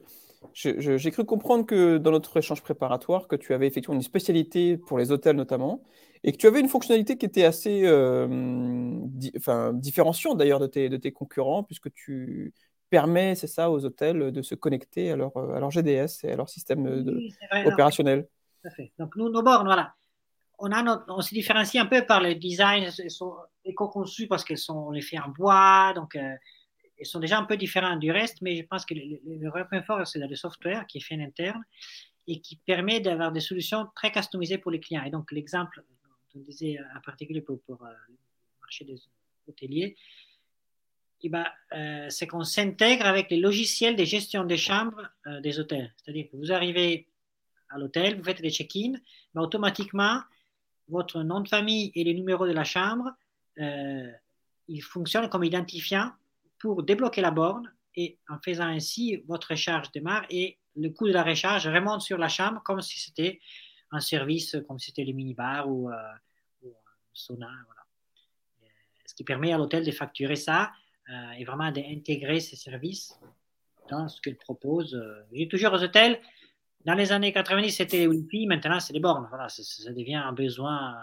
j'ai 0.54 1.12
cru 1.12 1.26
comprendre 1.26 1.66
que 1.66 1.98
dans 1.98 2.12
notre 2.12 2.38
échange 2.38 2.62
préparatoire, 2.62 3.28
que 3.28 3.36
tu 3.36 3.54
avais 3.54 3.68
effectivement 3.68 3.96
une 3.96 4.04
spécialité 4.04 4.78
pour 4.78 4.98
les 4.98 5.12
hôtels 5.12 5.36
notamment, 5.36 5.84
et 6.24 6.32
que 6.32 6.38
tu 6.38 6.48
avais 6.48 6.60
une 6.60 6.68
fonctionnalité 6.68 7.18
qui 7.18 7.26
était 7.26 7.46
assez 7.46 7.84
euh, 7.86 8.28
enfin, 9.38 9.74
différenciante 9.74 10.38
d'ailleurs 10.38 10.60
de 10.60 10.68
tes, 10.68 10.90
de 10.90 10.98
tes 10.98 11.12
concurrents, 11.12 11.64
puisque 11.64 11.92
tu 11.94 12.54
permets, 12.90 13.36
c'est 13.36 13.48
ça, 13.48 13.70
aux 13.70 13.86
hôtels 13.86 14.32
de 14.32 14.42
se 14.42 14.56
connecter 14.56 15.12
à 15.12 15.16
leur, 15.16 15.36
à 15.38 15.60
leur 15.60 15.70
GDS 15.70 16.24
et 16.24 16.32
à 16.32 16.36
leur 16.36 16.50
système 16.50 17.06
opérationnel. 17.66 18.28
Tout 18.62 18.68
à 18.68 18.72
fait. 18.72 18.92
Donc, 18.98 19.16
nous, 19.16 19.30
nos 19.30 19.44
bornes, 19.44 19.68
voilà 19.68 19.94
on, 20.60 21.22
se 21.22 21.34
différencie 21.34 21.82
un 21.82 21.86
peu 21.86 22.06
par 22.06 22.22
le 22.22 22.36
design. 22.36 22.84
Elles 22.84 23.12
sont 23.12 23.36
éco-conçues 23.66 24.28
parce 24.28 24.44
qu'elles 24.44 24.58
sont 24.58 24.92
les 24.92 25.02
fait 25.02 25.20
en 25.20 25.30
bois, 25.30 25.94
donc 25.96 26.16
euh, 26.16 26.36
elles 26.98 27.06
sont 27.06 27.20
déjà 27.20 27.38
un 27.38 27.46
peu 27.46 27.58
différentes 27.58 28.00
du 28.00 28.12
reste, 28.12 28.42
mais 28.42 28.58
je 28.58 28.64
pense 28.64 28.86
que 28.86 28.94
le, 28.94 29.66
point 29.66 29.82
fort, 29.84 30.06
c'est 30.06 30.20
le 30.20 30.36
software 30.36 30.86
qui 30.88 30.98
est 30.98 31.02
fait 31.02 31.16
en 31.16 31.22
interne 31.22 31.64
et 32.28 32.42
qui 32.42 32.58
permet 32.58 33.00
d'avoir 33.00 33.32
des 33.32 33.40
solutions 33.40 33.88
très 33.96 34.12
customisées 34.12 34.58
pour 34.58 34.72
les 34.72 34.80
clients. 34.80 35.04
Et 35.04 35.10
donc, 35.10 35.32
l'exemple 35.32 35.84
on 36.36 36.40
disait 36.40 36.78
en 36.96 37.02
particulier 37.02 37.42
pour, 37.42 37.60
euh, 37.70 37.90
le 38.08 38.16
marché 38.62 38.86
des 38.86 39.02
hôteliers, 39.48 39.96
eh 41.22 41.30
ben, 41.30 41.46
euh, 41.74 42.06
c'est 42.10 42.28
qu'on 42.28 42.44
s'intègre 42.44 43.06
avec 43.08 43.32
les 43.32 43.40
logiciels 43.40 43.96
de 43.96 44.04
gestion 44.04 44.46
des 44.46 44.58
chambres 44.58 45.10
des 45.42 45.60
hôtels. 45.60 45.94
C'est-à-dire 45.98 46.30
que 46.32 46.38
vous 46.38 46.52
arrivez 46.52 47.10
à 47.70 47.78
l'hôtel, 47.78 48.18
vous 48.18 48.24
faites 48.24 48.42
des 48.42 48.52
check-in, 48.52 48.94
mais 49.34 49.42
automatiquement, 49.42 50.22
votre 50.90 51.22
nom 51.24 51.42
de 51.42 51.48
famille 51.48 51.92
et 51.96 52.04
le 52.04 52.14
numéro 52.14 52.48
de 52.48 52.52
la 52.52 52.64
chambre, 52.64 53.12
euh, 53.60 54.12
ils 54.68 54.82
fonctionnent 54.82 55.30
comme 55.30 55.44
identifiant 55.44 56.12
pour 56.60 56.84
débloquer 56.84 57.22
la 57.22 57.32
borne 57.32 57.72
et 57.96 58.18
en 58.30 58.38
faisant 58.44 58.68
ainsi, 58.68 59.24
votre 59.28 59.52
recharge 59.52 59.92
démarre 59.92 60.26
et 60.30 60.58
le 60.76 60.90
coût 60.90 61.08
de 61.08 61.14
la 61.14 61.24
recharge 61.24 61.68
remonte 61.68 62.02
sur 62.02 62.18
la 62.18 62.30
chambre 62.30 62.62
comme 62.64 62.82
si 62.82 63.00
c'était 63.00 63.40
un 63.92 64.00
service, 64.00 64.58
comme 64.68 64.80
si 64.80 64.88
c'était 64.88 65.04
le 65.04 65.14
minibar 65.14 65.70
ou, 65.70 65.90
euh, 65.90 65.96
sauna. 67.14 67.50
Voilà. 67.66 67.82
Ce 69.06 69.16
qui 69.16 69.24
permet 69.24 69.52
à 69.52 69.58
l'hôtel 69.58 69.86
de 69.86 69.92
facturer 69.92 70.36
ça 70.36 70.72
et 71.40 71.44
vraiment 71.44 71.72
d'intégrer 71.72 72.40
ces 72.40 72.56
services 72.56 73.20
dans 73.90 74.08
ce 74.08 74.22
qu'il 74.22 74.38
propose. 74.38 74.96
J'ai 75.34 75.48
toujours 75.48 75.74
aux 75.74 75.84
hôtels, 75.84 76.22
dans 76.90 76.96
les 76.96 77.12
années 77.12 77.32
90, 77.32 77.70
c'était 77.72 78.08
Wi-Fi, 78.08 78.48
maintenant 78.48 78.80
c'est 78.80 78.94
les 78.94 79.00
bornes. 79.00 79.28
Voilà, 79.30 79.48
ça, 79.48 79.92
devient 79.92 80.16
un 80.16 80.34
besoin 80.34 80.98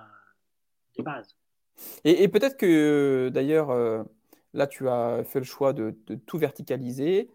de 0.99 1.03
base. 1.05 1.37
Et, 2.03 2.27
peut-être 2.27 2.57
que 2.57 3.31
d'ailleurs, 3.33 3.71
euh, 3.71 4.03
là, 4.53 4.67
tu 4.67 4.89
as 4.89 5.23
fait 5.23 5.39
le 5.39 5.45
choix 5.45 5.73
de, 5.73 5.97
tout 6.27 6.39
verticaliser. 6.39 7.31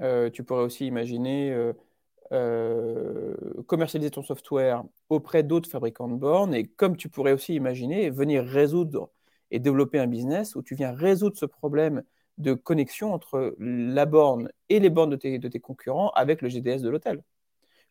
Euh, 0.00 0.30
tu 0.30 0.42
pourrais 0.42 0.64
aussi 0.64 0.84
imaginer 0.84 1.56
euh, 2.32 3.34
commercialiser 3.68 4.10
ton 4.10 4.24
software 4.24 4.82
auprès 5.08 5.44
d'autres 5.44 5.70
fabricants 5.70 6.08
de 6.08 6.16
bornes. 6.16 6.54
Et 6.54 6.64
comme 6.64 6.96
tu 6.96 7.08
pourrais 7.08 7.32
aussi 7.32 7.54
imaginer, 7.54 8.10
venir 8.10 8.44
résoudre 8.44 9.10
et 9.52 9.60
développer 9.60 10.00
un 10.00 10.08
business 10.08 10.56
où 10.56 10.62
tu 10.64 10.74
viens 10.74 10.90
résoudre 10.90 11.36
ce 11.36 11.46
problème 11.46 12.02
de 12.38 12.54
connexion 12.54 13.14
entre 13.14 13.54
la 13.60 14.06
borne 14.06 14.50
et 14.70 14.80
les 14.80 14.90
bornes 14.90 15.10
de 15.10 15.48
tes 15.48 15.60
concurrents 15.60 16.10
avec 16.16 16.42
le 16.42 16.48
GDS 16.48 16.80
de 16.82 16.88
l'hôtel 16.88 17.22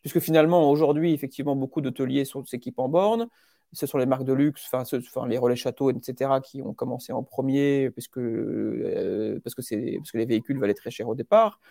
puisque 0.01 0.19
finalement, 0.19 0.69
aujourd'hui, 0.69 1.13
effectivement, 1.13 1.55
beaucoup 1.55 1.81
d'hôteliers 1.81 2.25
s'équipent 2.45 2.79
en 2.79 2.89
borne. 2.89 3.27
Ce 3.73 3.85
sont 3.85 3.97
les 3.97 4.05
marques 4.05 4.25
de 4.25 4.33
luxe, 4.33 4.69
enfin, 4.73 5.27
les 5.27 5.37
relais 5.37 5.55
châteaux, 5.55 5.91
etc., 5.91 6.41
qui 6.43 6.61
ont 6.61 6.73
commencé 6.73 7.13
en 7.13 7.23
premier, 7.23 7.89
puisque, 7.91 8.17
euh, 8.17 9.39
parce, 9.43 9.55
que 9.55 9.61
parce 9.97 10.11
que 10.11 10.17
les 10.17 10.25
véhicules 10.25 10.59
valaient 10.59 10.73
très 10.73 10.91
cher 10.91 11.07
au 11.07 11.15
départ. 11.15 11.61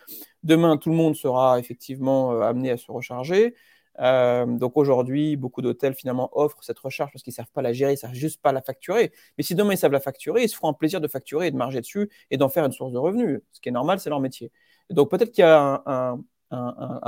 Demain, 0.43 0.79
tout 0.79 0.89
le 0.89 0.97
monde 0.97 1.15
sera 1.15 1.59
effectivement 1.59 2.33
euh, 2.33 2.41
amené 2.41 2.71
à 2.71 2.79
se 2.79 2.91
recharger. 2.91 3.55
Euh, 3.99 4.47
donc 4.47 4.77
aujourd'hui, 4.77 5.37
beaucoup 5.37 5.63
d'hôtels 5.63 5.95
finalement 5.95 6.31
offrent 6.33 6.63
cette 6.63 6.79
recharge 6.79 7.13
parce 7.13 7.23
qu'ils 7.23 7.33
ne 7.33 7.37
savent 7.37 7.51
pas 7.53 7.63
la 7.63 7.73
gérer, 7.73 7.93
ils 7.93 7.97
ne 7.97 7.99
savent 7.99 8.15
juste 8.15 8.41
pas 8.41 8.53
la 8.53 8.63
facturer. 8.63 9.13
Mais 9.37 9.45
si 9.45 9.55
demain 9.55 9.75
ils 9.75 9.79
savent 9.79 9.93
la 9.93 10.01
facturer, 10.01 10.45
ils 10.45 10.49
se 10.49 10.55
feront 10.57 10.69
un 10.69 10.75
plaisir 10.75 11.01
de 11.01 11.09
facturer 11.09 11.49
et 11.49 11.51
de 11.51 11.57
marger 11.57 11.81
dessus 11.81 12.09
et 12.31 12.37
d'en 12.37 12.49
faire 12.49 12.65
une 12.65 12.73
source 12.73 12.93
de 12.93 12.99
revenus. 12.99 13.41
Ce 13.53 13.61
qui 13.61 13.69
est 13.69 13.73
normal, 13.73 14.01
c'est 14.01 14.11
leur 14.11 14.21
métier. 14.21 14.51
donc 14.91 15.11
peut-être 15.11 15.33
qu'il 15.33 15.43
y 15.43 15.45
a 15.47 15.83
un, 15.87 16.21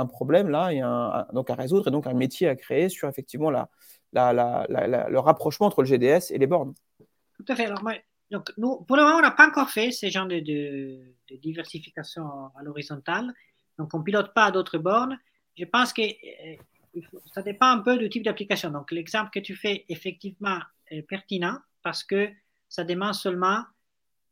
problème 0.07 0.49
là, 0.49 0.71
et 0.71 0.79
un, 0.79 1.27
donc 1.33 1.49
à 1.49 1.55
résoudre 1.55 1.87
et 1.87 1.91
donc 1.91 2.07
un 2.07 2.13
métier 2.13 2.47
à 2.47 2.55
créer 2.55 2.89
sur 2.89 3.07
effectivement 3.09 3.51
la, 3.51 3.69
le 4.13 5.19
rapprochement 5.19 5.67
entre 5.67 5.81
le 5.81 5.87
GDS 5.87 6.31
et 6.31 6.37
les 6.37 6.47
bornes. 6.47 6.73
Tout 7.37 7.45
à 7.47 7.55
fait. 7.55 7.65
Alors, 7.65 7.83
donc, 8.31 8.51
nous, 8.57 8.77
pour 8.83 8.97
le 8.97 9.03
moment, 9.03 9.17
on 9.17 9.21
n'a 9.21 9.31
pas 9.31 9.47
encore 9.47 9.69
fait 9.69 9.91
ce 9.91 10.09
genre 10.09 10.27
de, 10.27 10.39
diversification 11.37 12.23
à 12.57 12.63
l'horizontale. 12.63 13.31
Donc, 13.77 13.93
on 13.93 13.99
ne 13.99 14.03
pilote 14.03 14.33
pas 14.33 14.51
d'autres 14.51 14.77
bornes. 14.77 15.19
Je 15.57 15.65
pense 15.65 15.93
que 15.93 16.01
euh, 16.01 17.01
ça 17.33 17.41
dépend 17.41 17.67
un 17.67 17.79
peu 17.79 17.97
du 17.97 18.09
type 18.09 18.23
d'application. 18.23 18.71
Donc, 18.71 18.91
l'exemple 18.91 19.29
que 19.31 19.39
tu 19.39 19.55
fais, 19.55 19.85
effectivement, 19.89 20.59
est 20.89 21.03
pertinent 21.03 21.57
parce 21.83 22.03
que 22.03 22.29
ça 22.69 22.83
demande 22.83 23.13
seulement 23.13 23.63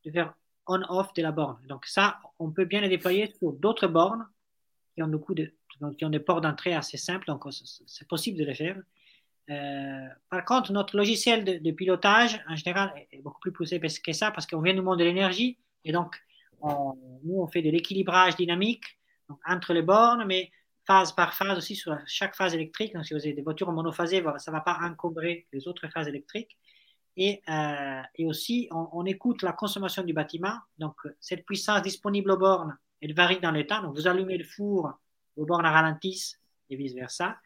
de 0.06 0.12
faire 0.12 0.34
on-off 0.68 1.14
de 1.14 1.22
la 1.22 1.32
borne. 1.32 1.60
Donc, 1.68 1.86
ça, 1.86 2.20
on 2.40 2.50
peut 2.50 2.66
bien 2.66 2.82
le 2.82 2.90
déployer 2.90 3.32
sur 3.38 3.52
d'autres 3.54 3.88
bornes 3.88 4.26
qui 5.98 6.06
ont, 6.06 6.10
des 6.10 6.20
ports 6.20 6.42
d'entrée 6.42 6.74
assez 6.74 6.98
simples, 6.98 7.26
donc 7.28 7.44
c'est 7.52 8.08
possible 8.08 8.38
de 8.38 8.46
le 8.46 8.54
faire. 8.54 8.78
Euh, 9.50 10.08
par 10.30 10.46
contre, 10.46 10.72
notre 10.72 10.96
logiciel 10.96 11.62
de, 11.62 11.72
pilotage, 11.72 12.40
en 12.48 12.56
général, 12.56 12.94
est 13.12 13.22
beaucoup 13.22 13.40
plus 13.40 13.52
poussé 13.52 13.80
que 13.80 14.14
ça 14.14 14.32
parce 14.32 14.46
qu'on 14.48 14.62
vient 14.62 14.74
du 14.74 14.82
monde 14.82 15.00
de 15.00 15.04
l'énergie 15.04 15.58
et 15.84 15.92
donc 15.92 16.16
nous, 16.64 17.42
on 17.42 17.48
fait 17.48 17.62
de 17.62 17.70
l'équilibrage 17.70 18.36
dynamique 18.36 19.00
entre 19.46 19.74
les 19.74 19.82
bornes, 19.82 20.26
mais 20.26 20.52
phase 20.86 21.12
par 21.12 21.34
phase 21.34 21.58
aussi 21.58 21.76
sur 21.76 21.98
chaque 22.06 22.36
phase 22.36 22.54
électrique. 22.54 22.94
Donc, 22.94 23.06
si 23.06 23.14
vous 23.14 23.20
avez 23.20 23.34
des 23.34 23.42
voitures 23.42 23.72
monophasées, 23.72 24.24
ça 24.38 24.52
ne 24.52 24.56
va 24.56 24.62
pas 24.62 24.78
encombrer 24.82 25.48
les 25.54 25.68
autres 25.68 25.88
phases 25.88 26.08
électriques. 26.08 26.58
Et, 27.18 27.42
euh, 27.50 28.02
et 28.16 28.26
aussi, 28.26 28.70
on, 28.72 29.06
écoute 29.06 29.42
la 29.42 29.54
consommation 29.54 30.04
du 30.04 30.14
bâtiment. 30.14 30.58
Donc, 30.78 30.96
cette 31.20 31.46
puissance 31.46 31.82
disponible 31.82 32.32
aux 32.32 32.38
bornes 32.38 32.78
elle 33.02 33.14
varie 33.14 33.40
dans 33.40 33.52
le 33.52 33.66
temps. 33.66 33.82
Donc, 33.82 33.96
vous 33.96 34.08
allumez 34.08 34.38
le 34.38 34.44
four, 34.44 34.94
vos 35.36 35.46
bornes 35.46 35.66
ralentissent 35.66 36.40
et 36.70 36.76
vice-versa. 36.76 37.38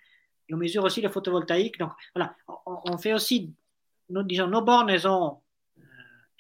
Et 0.48 0.54
on 0.54 0.58
mesure 0.58 0.84
aussi 0.84 1.02
le 1.02 1.10
photovoltaïque. 1.10 1.80
Donc, 1.80 1.92
voilà, 2.16 2.36
on, 2.66 2.98
fait 2.98 3.14
aussi, 3.14 3.54
nos, 4.10 4.24
disons, 4.24 4.48
nos 4.48 4.62
bornes, 4.62 4.90
elles 4.90 5.08
ont 5.08 5.42
euh, 5.78 5.82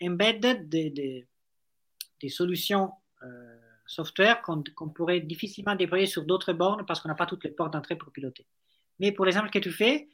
embedded 0.07 0.69
des, 0.69 1.27
solutions 2.27 2.91
euh, 3.21 3.57
software 3.85 4.41
qu'on 4.41 4.89
pourrait 4.89 5.19
difficilement 5.19 5.75
déployer 5.75 6.07
sur 6.07 6.23
d'autres 6.23 6.53
bornes 6.53 6.83
parce 6.87 6.99
qu'on 6.99 7.07
n'a 7.07 7.13
pas 7.13 7.27
toutes 7.27 7.43
les 7.43 7.51
portes 7.51 7.73
d'entrée 7.73 7.95
pour 7.95 8.11
piloter. 8.11 8.47
Mais 8.99 9.11
pour 9.11 9.25
l'exemple 9.25 9.51
que 9.51 9.59
tu 9.59 9.71
fais, 9.71 10.07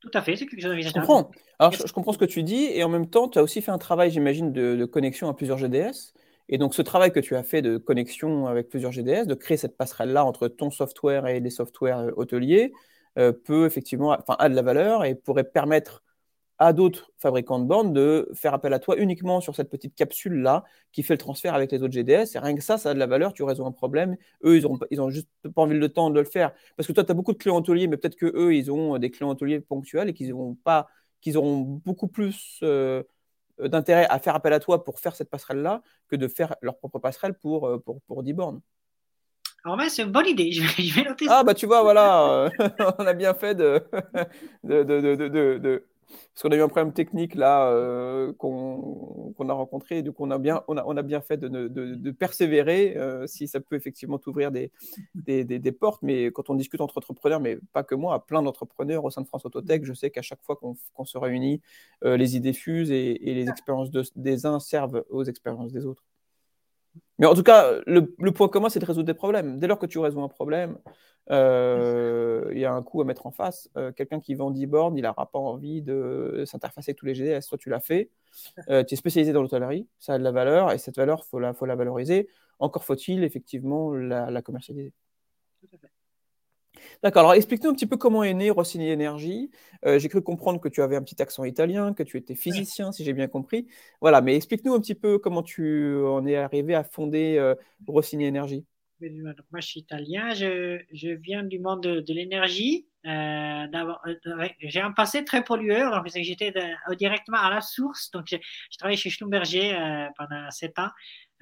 tout 0.00 0.10
à 0.14 0.22
fait, 0.22 0.36
c'est 0.36 0.46
quelque 0.46 0.62
chose 0.62 0.74
Je 0.74 0.92
comprends. 0.92 1.30
Alors, 1.58 1.72
je, 1.72 1.92
comprends 1.92 2.12
ce 2.12 2.18
que 2.18 2.24
tu 2.24 2.42
dis 2.42 2.64
et 2.64 2.82
en 2.82 2.88
même 2.88 3.10
temps, 3.10 3.28
tu 3.28 3.38
as 3.38 3.42
aussi 3.42 3.60
fait 3.60 3.70
un 3.70 3.78
travail, 3.78 4.10
j'imagine, 4.10 4.52
de, 4.52 4.74
de, 4.74 4.84
connexion 4.86 5.28
à 5.28 5.34
plusieurs 5.34 5.58
GDS. 5.58 6.14
Et 6.48 6.58
donc, 6.58 6.74
ce 6.74 6.82
travail 6.82 7.12
que 7.12 7.20
tu 7.20 7.36
as 7.36 7.42
fait 7.42 7.62
de 7.62 7.78
connexion 7.78 8.46
avec 8.46 8.68
plusieurs 8.68 8.92
GDS, 8.92 9.26
de 9.26 9.34
créer 9.34 9.56
cette 9.56 9.76
passerelle-là 9.76 10.24
entre 10.24 10.48
ton 10.48 10.70
software 10.70 11.26
et 11.26 11.40
les 11.40 11.50
softwares 11.50 12.00
euh, 12.00 12.10
hôteliers, 12.16 12.72
euh, 13.18 13.32
peut 13.32 13.66
effectivement, 13.66 14.10
enfin, 14.10 14.36
a 14.38 14.48
de 14.48 14.54
la 14.54 14.62
valeur 14.62 15.04
et 15.04 15.14
pourrait 15.14 15.44
permettre 15.44 16.02
à 16.58 16.72
d'autres 16.72 17.12
fabricants 17.18 17.58
de 17.58 17.64
bornes 17.64 17.92
de 17.92 18.28
faire 18.34 18.54
appel 18.54 18.72
à 18.72 18.78
toi 18.78 18.96
uniquement 18.98 19.40
sur 19.40 19.56
cette 19.56 19.70
petite 19.70 19.94
capsule-là 19.96 20.64
qui 20.92 21.02
fait 21.02 21.14
le 21.14 21.18
transfert 21.18 21.54
avec 21.54 21.72
les 21.72 21.82
autres 21.82 21.92
GDS. 21.92 22.36
Et 22.36 22.38
rien 22.38 22.54
que 22.54 22.62
ça, 22.62 22.78
ça 22.78 22.90
a 22.90 22.94
de 22.94 22.98
la 22.98 23.06
valeur, 23.06 23.32
tu 23.32 23.42
résous 23.42 23.66
un 23.66 23.72
problème. 23.72 24.16
Eux, 24.44 24.56
ils 24.58 24.62
n'ont 24.62 24.78
ils 24.90 25.00
ont 25.00 25.10
juste 25.10 25.28
pas 25.54 25.62
envie 25.62 25.74
de 25.74 25.80
le 25.80 26.24
faire. 26.24 26.52
Parce 26.76 26.86
que 26.86 26.92
toi, 26.92 27.04
tu 27.04 27.10
as 27.10 27.14
beaucoup 27.14 27.32
de 27.32 27.38
clients 27.38 27.56
hôteliers, 27.56 27.88
mais 27.88 27.96
peut-être 27.96 28.16
que 28.16 28.26
eux, 28.26 28.54
ils 28.54 28.70
ont 28.70 28.98
des 28.98 29.10
clients 29.10 29.30
hôteliers 29.30 29.60
ponctuels 29.60 30.08
et 30.08 30.14
qu'ils 30.14 30.32
pas, 30.62 30.88
auront 31.34 31.60
beaucoup 31.84 32.08
plus 32.08 32.60
euh, 32.62 33.02
euh, 33.02 33.02
d'intérêt 33.58 34.06
à 34.08 34.18
faire 34.18 34.34
appel 34.34 34.52
à 34.52 34.60
toi 34.60 34.84
pour 34.84 35.00
faire 35.00 35.14
cette 35.14 35.30
passerelle-là 35.30 35.82
que 36.08 36.16
de 36.16 36.28
faire 36.28 36.56
leur 36.62 36.76
propre 36.76 36.98
passerelle 36.98 37.34
pour, 37.34 37.66
euh, 37.66 37.78
pour, 37.78 38.00
pour 38.02 38.22
10 38.22 38.32
bornes. 38.32 38.60
Alors, 39.64 39.80
c'est 39.88 40.02
une 40.02 40.12
bonne 40.12 40.26
idée. 40.26 40.52
Je 40.52 40.62
vais, 40.62 41.08
noter 41.08 41.26
ça. 41.26 41.38
Ah, 41.38 41.44
bah 41.44 41.54
tu 41.54 41.66
vois, 41.66 41.82
voilà, 41.82 42.28
euh, 42.30 42.50
on 42.98 43.06
a 43.06 43.14
bien 43.14 43.34
fait 43.34 43.54
de, 43.54 43.82
de, 44.64 44.82
de, 44.82 45.58
de 45.58 45.84
parce 46.34 46.42
qu'on 46.42 46.50
a 46.50 46.56
eu 46.56 46.62
un 46.62 46.68
problème 46.68 46.92
technique 46.92 47.34
là 47.34 47.68
euh, 47.68 48.32
qu'on 48.34 49.48
a 49.48 49.52
rencontré, 49.52 49.98
et 49.98 50.02
donc 50.02 50.20
on 50.20 50.30
a 50.30 50.38
bien, 50.38 50.62
on 50.68 50.76
a, 50.76 50.84
on 50.86 50.96
a 50.96 51.02
bien 51.02 51.20
fait 51.20 51.36
de, 51.36 51.48
de, 51.48 52.10
persévérer 52.10 52.96
euh, 52.96 53.26
si 53.26 53.48
ça 53.48 53.60
peut 53.60 53.76
effectivement 53.76 54.18
t'ouvrir 54.18 54.50
des, 54.50 54.72
des, 55.14 55.44
des, 55.44 55.72
portes. 55.72 56.02
Mais 56.02 56.26
quand 56.26 56.50
on 56.50 56.54
discute 56.54 56.80
entre 56.80 56.98
entrepreneurs, 56.98 57.40
mais 57.40 57.58
pas 57.72 57.82
que 57.82 57.94
moi, 57.94 58.14
à 58.14 58.20
plein 58.20 58.42
d'entrepreneurs 58.42 59.04
au 59.04 59.10
sein 59.10 59.22
de 59.22 59.26
France 59.26 59.44
Autotech, 59.44 59.84
je 59.84 59.92
sais 59.92 60.10
qu'à 60.10 60.22
chaque 60.22 60.42
fois 60.42 60.56
qu'on 60.56 61.04
se 61.04 61.18
réunit, 61.18 61.60
euh, 62.04 62.16
les 62.16 62.36
idées 62.36 62.52
fusent 62.52 62.90
et, 62.90 63.18
les 63.24 63.48
expériences 63.48 63.90
des 64.16 64.46
uns 64.46 64.60
servent 64.60 65.04
aux 65.10 65.24
expériences 65.24 65.72
des 65.72 65.86
autres. 65.86 66.04
Mais 67.18 67.26
en 67.26 67.34
tout 67.34 67.42
cas, 67.42 67.80
le, 67.86 68.02
point 68.32 68.48
commun, 68.48 68.68
c'est 68.68 68.80
de 68.80 68.84
résoudre 68.84 69.06
des 69.06 69.14
problèmes. 69.14 69.58
Dès 69.58 69.66
lors 69.66 69.78
que 69.78 69.86
tu 69.86 69.98
résous 69.98 70.20
un 70.20 70.28
problème, 70.28 70.78
euh, 71.30 72.50
il 72.52 72.58
y 72.58 72.64
a 72.64 72.72
un 72.72 72.82
coup 72.82 73.00
à 73.00 73.04
mettre 73.04 73.26
en 73.26 73.30
face. 73.30 73.70
Euh, 73.76 73.92
quelqu'un 73.92 74.20
qui 74.20 74.34
vend 74.34 74.50
10 74.50 74.66
bornes, 74.66 74.96
il 74.96 75.02
n'aura 75.02 75.30
pas 75.30 75.38
envie 75.38 75.80
de 75.80 76.42
s'interfacer 76.46 76.90
avec 76.90 76.98
tous 76.98 77.06
les 77.06 77.14
GDS. 77.14 77.46
Toi, 77.48 77.58
tu 77.58 77.70
l'as 77.70 77.80
fait. 77.80 78.10
Euh, 78.68 78.82
tu 78.84 78.94
es 78.94 78.96
spécialisé 78.96 79.32
dans 79.32 79.42
l'hôtellerie, 79.42 79.86
ça 80.00 80.14
a 80.14 80.18
de 80.18 80.24
la 80.24 80.32
valeur 80.32 80.72
et 80.72 80.78
cette 80.78 80.96
valeur, 80.96 81.22
il 81.24 81.28
faut 81.28 81.38
la, 81.38 81.54
faut 81.54 81.66
la 81.66 81.76
valoriser. 81.76 82.28
Encore 82.58 82.84
faut-il 82.84 83.22
effectivement 83.24 83.92
la, 83.92 84.42
commercialiser. 84.42 84.92
D'accord, 87.02 87.20
alors 87.20 87.34
explique-nous 87.34 87.70
un 87.70 87.74
petit 87.74 87.86
peu 87.86 87.96
comment 87.96 88.22
est 88.24 88.34
né 88.34 88.50
Rossini 88.50 88.92
Energy. 88.92 89.50
j'ai 89.84 90.08
cru 90.08 90.22
comprendre 90.22 90.60
que 90.60 90.68
tu 90.68 90.82
avais 90.82 90.96
un 90.96 91.02
petit 91.02 91.20
accent 91.20 91.44
italien, 91.44 91.94
que 91.94 92.02
tu 92.02 92.16
étais 92.16 92.34
physicien, 92.34 92.92
si 92.92 93.04
j'ai 93.04 93.12
bien 93.12 93.28
compris. 93.28 93.66
Voilà, 94.00 94.20
mais 94.20 94.36
explique-nous 94.36 94.74
un 94.74 94.80
petit 94.80 94.94
peu 94.94 95.18
comment 95.18 95.42
tu 95.42 95.96
en 96.04 96.26
es 96.26 96.36
arrivé 96.36 96.74
à 96.74 96.84
fonder 96.84 97.54
Rossini 97.86 98.28
Energy 98.28 98.64
moi, 99.00 99.60
je 99.60 99.66
suis 99.66 99.80
italien, 99.80 100.34
je, 100.34 100.80
je 100.92 101.10
viens 101.10 101.42
du 101.42 101.58
monde 101.58 101.82
de, 101.82 102.14
l'énergie. 102.14 102.86
Euh, 103.06 103.66
euh 103.66 104.48
j'ai 104.60 104.80
un 104.80 104.92
passé 104.92 105.24
très 105.24 105.44
pollueur, 105.44 106.02
que 106.04 106.22
j'étais 106.22 106.52
directement 106.96 107.38
à 107.38 107.50
la 107.50 107.60
source. 107.60 108.10
Donc, 108.10 108.26
je, 108.28 108.36
je 108.70 108.78
travaillais 108.78 108.96
chez 108.96 109.10
Schlumberger 109.10 109.74
euh, 109.74 110.06
pendant 110.16 110.50
sept 110.50 110.78
ans 110.78 110.90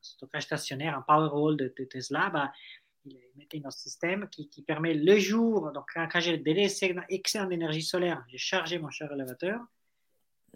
stockage 0.00 0.42
stationnaire, 0.42 0.96
un 0.96 1.02
Powerwall 1.02 1.56
de, 1.56 1.72
de 1.76 1.84
Tesla, 1.84 2.28
bah, 2.30 2.52
il 3.04 3.18
mettait 3.36 3.60
notre 3.60 3.78
système 3.78 4.28
qui, 4.28 4.48
qui, 4.48 4.62
permet 4.62 4.94
le 4.94 5.18
jour, 5.18 5.72
donc 5.72 5.86
quand, 5.92 6.20
j'ai 6.20 6.38
des 6.38 6.68
excès 7.08 7.46
d'énergie 7.46 7.82
solaire, 7.82 8.22
j'ai 8.28 8.38
chargé 8.38 8.78
mon 8.78 8.90
chariot 8.90 9.14
élévateur 9.14 9.60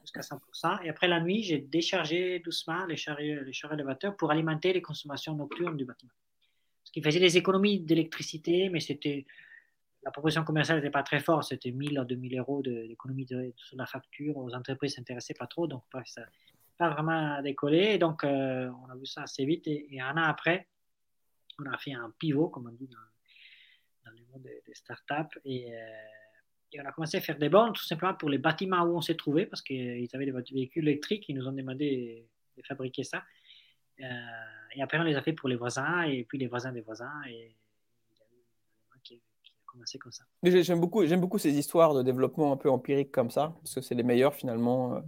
jusqu'à 0.07 0.21
100%. 0.21 0.85
Et 0.85 0.89
après 0.89 1.09
la 1.09 1.21
nuit, 1.21 1.43
j'ai 1.43 1.59
déchargé 1.59 2.39
doucement 2.39 2.87
les 2.87 2.97
chariots, 2.97 3.43
les 3.43 3.53
élévateurs 3.73 4.17
pour 4.17 4.31
alimenter 4.31 4.73
les 4.73 4.83
consommations 4.83 5.35
nocturnes 5.35 5.77
du 5.77 5.85
bâtiment. 5.85 6.13
Ce 6.85 6.93
qui 6.93 7.03
faisait 7.03 7.21
des 7.21 7.37
économies 7.37 7.81
d'électricité, 7.81 8.69
mais 8.69 8.81
c'était 8.81 9.27
la 10.05 10.13
proposition 10.13 10.45
commerciale 10.45 10.77
n'était 10.77 10.91
pas 10.91 11.03
très 11.03 11.19
forte, 11.19 11.49
c'était 11.49 11.73
1000 11.73 11.99
à 11.99 12.05
2000 12.05 12.39
euros 12.39 12.63
d'économie 12.63 13.27
sur 13.57 13.77
la 13.77 13.87
facture. 13.87 14.37
Aux 14.37 14.55
entreprises 14.55 14.93
ne 14.93 14.97
s'intéressaient 14.99 15.35
pas 15.35 15.49
trop, 15.49 15.67
donc 15.67 15.83
ça 16.05 16.21
n'a 16.21 16.29
pas 16.79 16.91
vraiment 16.91 17.43
décollé. 17.43 17.99
donc, 17.99 18.23
euh, 18.23 18.71
on 18.85 18.89
a 18.89 18.95
vu 18.95 19.05
ça 19.05 19.23
assez 19.23 19.45
vite. 19.45 19.67
Et, 19.67 20.01
un 20.01 20.13
an 20.13 20.23
après, 20.23 20.69
on 21.59 21.67
a 21.67 21.77
fait 21.77 21.93
un 21.93 22.15
pivot, 22.21 22.51
comme 22.51 22.69
on 22.69 22.73
dit 22.73 22.87
dans, 22.87 24.13
le 24.13 24.23
monde 24.33 24.43
des, 24.43 24.75
startups. 24.75 25.41
Et, 25.45 25.75
euh, 25.75 25.79
et, 26.73 26.81
on 26.81 26.85
a 26.85 26.93
commencé 26.93 27.17
à 27.17 27.21
faire 27.21 27.39
des 27.39 27.49
bornes 27.49 27.73
tout 27.73 27.85
simplement 27.85 28.15
pour 28.15 28.29
les 28.29 28.39
bâtiments 28.39 28.83
où 28.83 28.97
on 28.97 29.01
s'est 29.01 29.15
trouvé, 29.15 29.47
parce 29.47 29.63
qu'ils 29.63 30.09
avaient 30.13 30.27
des 30.27 30.33
véhicules 30.33 30.87
électriques, 30.89 31.29
ils 31.29 31.37
nous 31.37 31.47
ont 31.47 31.53
demandé 31.53 32.27
de 32.57 32.63
fabriquer 32.63 33.05
ça. 33.05 33.23
Euh, 34.01 34.05
et 34.75 34.83
après, 34.83 34.99
on 34.99 35.05
les 35.05 35.17
a 35.17 35.23
fait 35.23 35.33
pour 35.33 35.49
les 35.49 35.57
voisins, 35.57 36.03
et 36.03 36.25
puis 36.25 36.39
les 36.39 36.47
voisins 36.47 36.73
des 36.73 36.83
voisins. 36.83 37.13
Et, 37.29 37.57
commencé 39.67 39.99
comme 39.99 40.13
ça. 40.13 40.25
J'aime 40.43 40.81
beaucoup, 40.81 41.05
beaucoup 41.19 41.37
ces 41.37 41.53
histoires 41.59 41.93
de 41.93 42.03
développement 42.03 42.51
un 42.51 42.57
peu 42.57 42.71
empirique 42.71 43.13
comme 43.13 43.31
ça, 43.31 43.55
parce 43.59 43.75
que 43.75 43.81
c'est 43.83 43.95
les 43.95 44.03
meilleurs 44.03 44.35
finalement. 44.35 45.03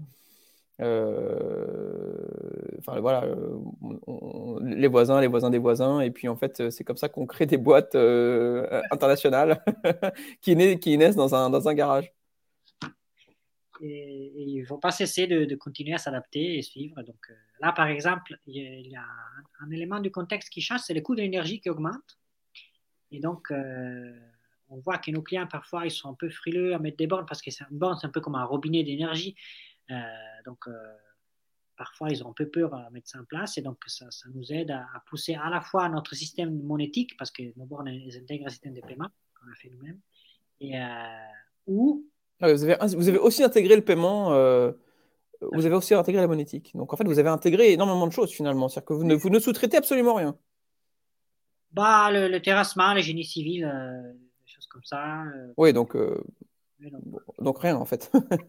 Euh, 0.80 2.76
enfin 2.78 3.00
voilà, 3.00 3.24
euh, 3.24 4.60
les 4.62 4.86
voisins, 4.86 5.20
les 5.20 5.26
voisins 5.26 5.50
des 5.50 5.58
voisins, 5.58 6.00
et 6.00 6.10
puis 6.10 6.28
en 6.28 6.36
fait, 6.36 6.70
c'est 6.70 6.84
comme 6.84 6.96
ça 6.96 7.08
qu'on 7.08 7.26
crée 7.26 7.46
des 7.46 7.56
boîtes 7.56 7.96
euh, 7.96 8.80
internationales 8.92 9.62
qui, 10.40 10.54
naissent, 10.54 11.16
dans 11.16 11.34
un, 11.34 11.74
garage. 11.74 12.12
Et, 13.80 14.32
il 14.36 14.60
ne 14.60 14.66
faut 14.66 14.78
pas 14.78 14.92
cesser 14.92 15.26
de, 15.26 15.54
continuer 15.56 15.94
à 15.94 15.98
s'adapter 15.98 16.58
et 16.58 16.62
suivre. 16.62 17.02
Donc 17.02 17.28
là, 17.60 17.72
par 17.72 17.88
exemple, 17.88 18.38
il 18.46 18.86
y, 18.88 18.96
a, 18.96 19.04
un, 19.60 19.70
élément 19.70 19.98
du 19.98 20.12
contexte 20.12 20.50
qui 20.50 20.60
change, 20.60 20.80
c'est 20.80 20.94
le 20.94 21.00
coût 21.00 21.16
de 21.16 21.22
l'énergie 21.22 21.60
qui 21.60 21.70
augmente. 21.70 22.18
Et 23.10 23.18
donc, 23.18 23.52
on 24.70 24.78
voit 24.78 24.98
que 24.98 25.10
nos 25.10 25.22
clients, 25.22 25.46
parfois, 25.46 25.86
ils 25.86 25.90
sont 25.90 26.10
un 26.10 26.14
peu 26.14 26.28
frileux 26.28 26.74
à 26.74 26.78
mettre 26.78 26.98
des 26.98 27.06
bornes 27.06 27.26
parce 27.26 27.42
que 27.42 27.50
c'est 27.50 27.64
un 27.64 27.96
c'est 27.96 28.06
un 28.06 28.10
peu 28.10 28.20
comme 28.20 28.36
un 28.36 28.44
robinet 28.44 28.84
d'énergie. 28.84 29.34
Euh, 29.90 29.94
donc, 30.44 30.66
euh, 30.66 30.72
parfois, 31.76 32.10
ils 32.10 32.24
ont 32.24 32.30
un 32.30 32.34
peu 32.34 32.48
peur 32.48 32.74
à 32.74 32.90
mettre 32.90 33.08
ça 33.08 33.20
en 33.20 33.24
place. 33.24 33.58
Et 33.58 33.62
donc, 33.62 33.78
ça, 33.86 34.06
nous 34.34 34.52
aide 34.52 34.70
à, 34.70 35.02
pousser 35.08 35.34
à 35.34 35.50
la 35.50 35.60
fois 35.60 35.88
notre 35.88 36.14
système 36.14 36.62
monétique, 36.62 37.16
parce 37.16 37.30
que 37.30 37.42
nos 37.56 37.66
bornes, 37.66 37.88
elles 37.88 38.16
intègrent 38.16 38.46
un 38.46 38.50
système 38.50 38.74
de 38.74 38.80
paiement 38.80 39.08
qu'on 39.38 39.50
a 39.50 39.54
fait 39.54 39.70
nous-mêmes, 39.70 40.00
et 40.60 40.78
euh, 40.78 40.86
ou... 41.66 42.04
Ah, 42.40 42.52
vous, 42.52 42.64
avez, 42.64 42.76
vous, 42.96 43.08
avez, 43.08 43.18
aussi 43.18 43.42
intégré 43.42 43.74
le 43.74 43.84
paiement 43.84 44.30
vous 45.52 45.66
avez 45.66 45.76
aussi 45.76 45.94
intégré 45.94 46.20
la 46.20 46.26
monétique. 46.26 46.72
Donc 46.74 46.92
en 46.92 46.96
fait, 46.96 47.04
vous 47.04 47.20
avez 47.20 47.28
intégré 47.28 47.72
énormément 47.72 48.08
de 48.08 48.12
choses 48.12 48.32
finalement. 48.32 48.68
C'est-à-dire 48.68 48.86
que 48.88 48.92
vous 48.92 49.04
ne, 49.04 49.14
vous 49.14 49.30
ne 49.30 49.38
sous-traitez 49.38 49.76
absolument 49.76 50.14
rien. 50.14 50.36
Bah, 51.70 52.10
le, 52.10 52.26
le 52.26 52.42
terrassement, 52.42 52.92
le 52.92 53.02
génie 53.02 53.24
civil, 53.24 53.64
choses 54.48 54.66
comme 54.66 54.84
ça. 54.84 55.22
Euh. 55.22 55.52
Oui, 55.56 55.72
donc, 55.72 55.96
euh, 56.82 56.88
donc 57.38 57.58
rien 57.60 57.76
en 57.76 57.84
fait. 57.84 58.10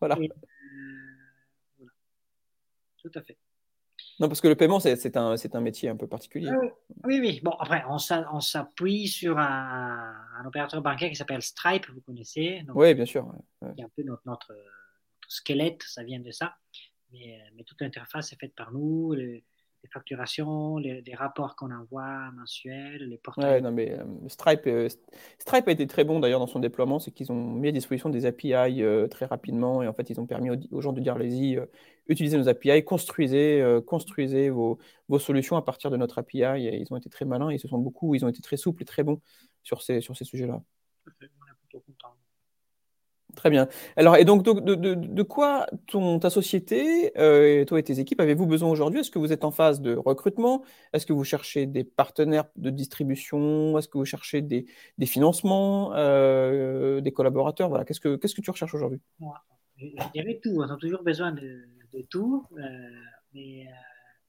voilà. 0.00 0.16
Euh, 0.16 0.28
voilà. 1.78 1.92
Tout 2.98 3.10
à 3.14 3.22
fait. 3.22 3.38
Non, 4.18 4.28
parce 4.28 4.40
que 4.40 4.48
le 4.48 4.54
paiement, 4.54 4.80
c'est 4.80 5.16
un, 5.16 5.34
un 5.34 5.60
métier 5.60 5.88
un 5.88 5.96
peu 5.96 6.06
particulier. 6.06 6.50
oui, 7.04 7.20
oui. 7.20 7.40
Bon, 7.42 7.52
après, 7.52 7.82
on 7.88 7.98
s'appuie 8.40 9.08
sur 9.08 9.38
un, 9.38 10.14
un, 10.38 10.44
opérateur 10.46 10.82
bancaire 10.82 11.08
qui 11.08 11.16
s'appelle 11.16 11.40
Stripe, 11.40 11.88
vous 11.90 12.02
connaissez. 12.02 12.62
oui, 12.74 12.94
bien 12.94 13.06
sûr. 13.06 13.32
C'est 13.62 13.82
un 13.82 13.88
peu 13.96 14.02
notre, 14.02 14.22
notre, 14.26 14.54
squelette, 15.26 15.82
ça 15.84 16.02
vient 16.02 16.20
de 16.20 16.30
ça. 16.30 16.56
Mais, 17.12 17.40
mais 17.54 17.64
toute 17.64 17.80
l'interface 17.80 18.32
est 18.32 18.36
faite 18.36 18.54
par 18.54 18.72
nous 18.72 19.14
les 19.82 19.88
facturations, 19.88 20.76
les, 20.76 21.02
rapports 21.14 21.56
qu'on 21.56 21.70
envoie 21.70 22.30
mensuels, 22.32 23.08
les 23.08 23.18
portails. 23.18 23.44
Ouais, 23.44 23.60
non, 23.60 23.72
mais 23.72 23.92
euh, 23.92 24.04
Stripe, 24.28 24.66
euh, 24.66 24.88
Stripe 25.38 25.68
a 25.68 25.72
été 25.72 25.86
très 25.86 26.04
bon 26.04 26.20
d'ailleurs 26.20 26.40
dans 26.40 26.46
son 26.46 26.58
déploiement, 26.58 26.98
c'est 26.98 27.10
qu'ils 27.10 27.32
ont 27.32 27.54
mis 27.54 27.68
à 27.68 27.72
disposition 27.72 28.10
des 28.10 28.26
API 28.26 28.82
euh, 28.82 29.08
très 29.08 29.26
rapidement 29.26 29.82
et 29.82 29.88
en 29.88 29.94
fait 29.94 30.10
ils 30.10 30.20
ont 30.20 30.26
permis 30.26 30.50
aux, 30.70 30.80
gens 30.80 30.92
de 30.92 31.00
dire 31.00 31.14
allez-y, 31.14 31.58
utilisez 32.08 32.36
nos 32.36 32.48
API, 32.48 32.84
construisez, 32.84 33.64
construisez 33.86 34.50
vos, 34.50 34.78
vos, 35.08 35.18
solutions 35.18 35.56
à 35.56 35.62
partir 35.62 35.90
de 35.90 35.96
notre 35.96 36.18
API. 36.18 36.42
Et 36.42 36.76
ils 36.76 36.92
ont 36.92 36.96
été 36.96 37.08
très 37.08 37.24
malins, 37.24 37.50
ils 37.50 37.60
se 37.60 37.68
sont 37.68 37.78
beaucoup, 37.78 38.14
ils 38.14 38.24
ont 38.24 38.28
été 38.28 38.42
très 38.42 38.56
souples 38.56 38.82
et 38.82 38.86
très 38.86 39.02
bons 39.02 39.20
sur 39.62 39.82
ces, 39.82 40.00
sur 40.00 40.16
ces 40.16 40.24
sujets-là. 40.24 40.62
On 41.06 41.10
est 41.10 41.28
plutôt 41.60 41.80
content. 41.80 42.14
Très 43.36 43.50
bien. 43.50 43.68
Alors, 43.96 44.16
et 44.16 44.24
donc, 44.24 44.42
de, 44.42 45.22
quoi 45.22 45.66
ta 46.20 46.30
société, 46.30 47.12
euh, 47.18 47.64
toi 47.64 47.78
et 47.78 47.82
tes 47.82 48.00
équipes, 48.00 48.20
avez-vous 48.20 48.46
besoin 48.46 48.70
aujourd'hui? 48.70 49.00
Est-ce 49.00 49.10
que 49.10 49.18
vous 49.18 49.32
êtes 49.32 49.44
en 49.44 49.50
phase 49.50 49.80
de 49.80 49.94
recrutement? 49.94 50.64
Est-ce 50.92 51.06
que 51.06 51.12
vous 51.12 51.24
cherchez 51.24 51.66
des 51.66 51.84
partenaires 51.84 52.46
de 52.56 52.70
distribution? 52.70 53.78
Est-ce 53.78 53.88
que 53.88 53.98
vous 53.98 54.04
cherchez 54.04 54.42
des, 54.42 54.66
financements, 55.04 55.92
euh, 55.94 57.00
des 57.00 57.12
collaborateurs? 57.12 57.68
Voilà, 57.68 57.84
qu'est-ce 57.84 58.00
que 58.00 58.40
tu 58.40 58.50
recherches 58.50 58.74
aujourd'hui? 58.74 59.00
Je 59.76 60.12
dirais 60.14 60.40
tout. 60.42 60.56
On 60.56 60.62
a 60.62 60.76
toujours 60.76 61.02
besoin 61.02 61.32
de, 61.32 61.66
tout, 62.08 62.46
euh, 62.56 62.62
mais 63.34 63.66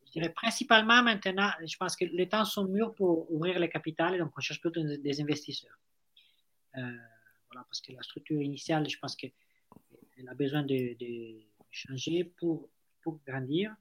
je 0.05 0.11
dirais 0.11 0.29
principalement 0.29 1.03
maintenant, 1.03 1.49
je 1.65 1.77
pense 1.77 1.95
que 1.95 2.05
les 2.05 2.27
temps 2.27 2.45
sont 2.45 2.65
mûrs 2.65 2.93
pour 2.95 3.31
ouvrir 3.31 3.59
les 3.59 3.69
capitales, 3.69 4.17
donc 4.17 4.31
on 4.37 4.41
cherche 4.41 4.59
plutôt 4.59 4.81
des 4.83 5.21
investisseurs 5.21 5.77
parce 7.53 7.81
que 7.81 7.93
la 7.93 8.01
structure 8.01 8.41
initiale, 8.41 8.87
je 8.89 8.97
pense 8.99 9.15
qu'elle 9.15 9.31
a 10.27 10.33
besoin 10.33 10.63
de, 10.63 10.95
changer 11.69 12.23
pour, 12.23 12.69
grandir. 13.25 13.75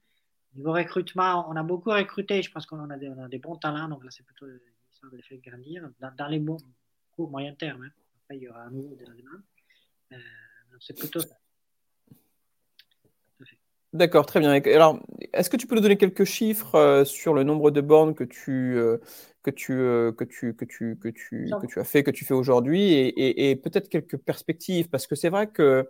Niveau 0.54 0.72
recrutement, 0.72 1.48
on 1.48 1.56
a 1.56 1.62
beaucoup 1.62 1.90
recruté, 1.90 2.42
je 2.42 2.50
pense 2.50 2.66
qu'on 2.66 2.90
a, 2.90 2.96
des 2.96 3.38
bons 3.38 3.56
talents, 3.56 3.88
donc 3.88 4.04
là 4.04 4.11
c'est 4.11 4.24
plutôt 4.24 4.46
l'histoire 4.46 5.12
de 5.12 5.20
les 5.30 5.38
grandir 5.38 5.88
dans, 6.16 6.26
les 6.28 6.38
bons 6.38 6.59
moyen 7.18 7.54
terme. 7.54 7.83
Hein. 7.83 7.90
Après, 8.22 8.37
il 8.37 8.42
y 8.42 8.48
aura 8.48 8.62
un 8.62 8.70
nouveau 8.70 8.94
de 8.94 9.04
la. 9.04 9.12
Euh, 10.12 10.20
c'est 10.80 10.98
plutôt 10.98 11.20
ça. 11.20 11.37
D'accord, 13.92 14.24
très 14.24 14.38
bien. 14.38 14.52
Alors, 14.52 15.00
est-ce 15.33 15.50
que 15.50 15.56
tu 15.56 15.66
peux 15.66 15.74
nous 15.74 15.80
donner 15.80 15.96
quelques 15.96 16.24
chiffres 16.24 16.76
euh, 16.76 17.04
sur 17.04 17.35
le 17.35 17.42
nombre 17.42 17.72
de 17.72 17.80
bornes 17.80 18.14
que 18.14 18.22
tu, 18.22 18.76
euh, 18.76 18.98
que 19.42 19.50
tu, 19.50 19.72
euh, 19.72 20.12
que 20.12 20.24
tu, 20.24 20.55
que 20.55 20.64
tu, 20.64 20.96
que 21.00 21.09
tu, 21.09 21.50
que 21.61 21.66
tu 21.66 21.81
as 21.81 21.85
fait, 21.85 22.03
que 22.03 22.11
tu 22.11 22.24
fais 22.24 22.35
aujourd'hui, 22.35 22.92
et, 22.92 23.50
et, 23.50 23.57
peut-être 23.57 23.88
quelques 23.88 24.18
perspectives, 24.18 24.88
parce 24.88 25.07
que 25.07 25.14
c'est 25.14 25.29
vrai 25.29 25.48
que 25.48 25.88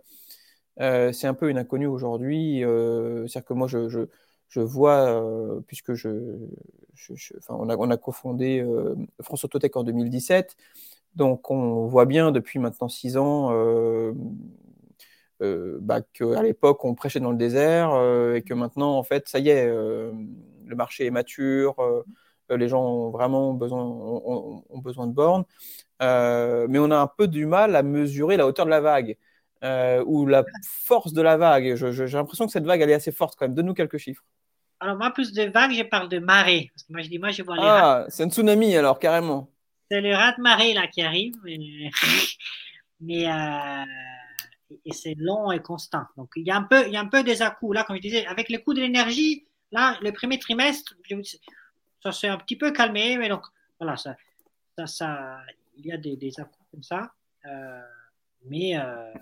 c'est 0.77 1.27
un 1.27 1.33
peu 1.33 1.49
une 1.49 1.57
inconnue 1.57 1.87
aujourd'hui. 1.87 2.61
C'est-à-dire 2.61 3.45
que 3.45 3.53
moi, 3.53 3.67
je, 3.67 3.89
je, 3.89 4.01
je 4.49 4.61
vois, 4.61 5.61
puisque 5.67 5.93
je, 5.93 6.37
je, 6.95 7.13
on 7.49 7.69
a, 7.69 7.77
on 7.77 7.89
a 7.89 7.97
cofondé 7.97 8.65
France 9.21 9.43
Autotech 9.43 9.75
en 9.75 9.83
2017, 9.83 10.55
donc 11.15 11.51
on 11.51 11.85
voit 11.87 12.05
bien 12.05 12.31
depuis 12.31 12.59
maintenant 12.59 12.89
six 12.89 13.17
ans 13.17 13.51
euh, 15.41 15.79
bah, 15.81 16.01
qu'à 16.13 16.43
l'époque 16.43 16.85
on 16.85 16.93
prêchait 16.93 17.19
dans 17.19 17.31
le 17.31 17.37
désert 17.37 17.93
euh, 17.93 18.35
et 18.35 18.43
que 18.43 18.53
maintenant 18.53 18.95
en 18.95 19.01
fait 19.01 19.27
ça 19.27 19.39
y 19.39 19.49
est, 19.49 19.65
euh, 19.67 20.11
le 20.67 20.75
marché 20.75 21.07
est 21.07 21.11
mature, 21.11 21.75
les 22.55 22.67
gens 22.67 22.83
ont 22.83 23.09
vraiment 23.09 23.53
besoin, 23.53 23.83
ont, 23.83 24.63
besoin 24.79 25.07
de 25.07 25.13
bornes, 25.13 25.45
mais 25.99 26.79
on 26.79 26.91
a 26.91 26.97
un 26.97 27.07
peu 27.07 27.27
du 27.27 27.45
mal 27.45 27.75
à 27.75 27.83
mesurer 27.83 28.37
la 28.37 28.47
hauteur 28.47 28.65
de 28.65 28.71
la 28.71 28.81
vague. 28.81 29.17
ou 30.05 30.25
la 30.25 30.43
force 30.63 31.13
de 31.13 31.21
la 31.21 31.37
vague. 31.37 31.75
J'ai 31.75 32.07
l'impression 32.07 32.45
que 32.45 32.51
cette 32.51 32.65
vague, 32.65 32.81
elle 32.81 32.89
est 32.89 32.95
assez 32.95 33.11
forte 33.11 33.35
quand 33.37 33.45
même. 33.45 33.55
Donne-nous 33.55 33.73
quelques 33.73 33.97
chiffres. 33.97 34.23
Alors, 34.79 34.97
moi, 34.97 35.11
plus 35.11 35.31
de 35.31 35.43
vagues, 35.43 35.73
je 35.73 35.83
parle 35.83 36.09
de 36.09 36.17
marée. 36.17 36.71
Parce 36.73 36.83
que 36.83 36.91
moi, 36.91 37.01
je 37.03 37.09
dis, 37.09 37.19
moi, 37.19 37.29
je 37.29 37.43
vois 37.43 37.55
les 37.55 37.61
Ah, 37.63 38.05
c'est 38.09 38.23
un 38.23 38.29
tsunami 38.29 38.75
alors, 38.75 38.97
carrément. 38.97 39.51
C'est 39.91 40.01
le 40.01 40.15
rat 40.15 40.31
de 40.31 40.41
marée 40.41 40.73
là 40.73 40.87
qui 40.87 41.03
arrive. 41.03 41.35
Mais, 41.43 41.91
mais 42.99 43.27
et 44.85 44.93
c'est 44.93 45.15
long 45.17 45.51
et 45.51 45.61
constant. 45.61 46.03
Donc, 46.17 46.29
il 46.35 46.45
y 46.47 46.51
a 46.51 46.55
un 46.55 46.63
peu, 46.63 46.87
il 46.87 46.93
y 46.93 46.97
a 46.97 47.01
un 47.01 47.07
peu 47.07 47.23
des 47.23 47.41
à 47.41 47.57
Là, 47.61 47.83
comme 47.83 47.95
je 47.97 48.01
disais, 48.01 48.25
avec 48.25 48.49
les 48.49 48.61
coûts 48.63 48.73
de 48.73 48.81
l'énergie, 48.81 49.45
là, 49.71 49.97
le 50.01 50.11
premier 50.11 50.39
trimestre, 50.39 50.95
ça 52.03 52.11
s'est 52.11 52.27
un 52.27 52.37
petit 52.37 52.55
peu 52.55 52.71
calmé, 52.71 53.17
mais 53.17 53.29
donc, 53.29 53.45
voilà, 53.79 53.97
ça, 53.97 54.15
ça, 54.77 54.87
ça 54.87 55.41
il 55.77 55.85
y 55.87 55.91
a 55.91 55.97
des, 55.97 56.15
des 56.15 56.39
à 56.39 56.49
comme 56.71 56.83
ça. 56.83 57.13
Euh, 57.45 57.81
mais 58.45 58.77
euh, 58.77 59.13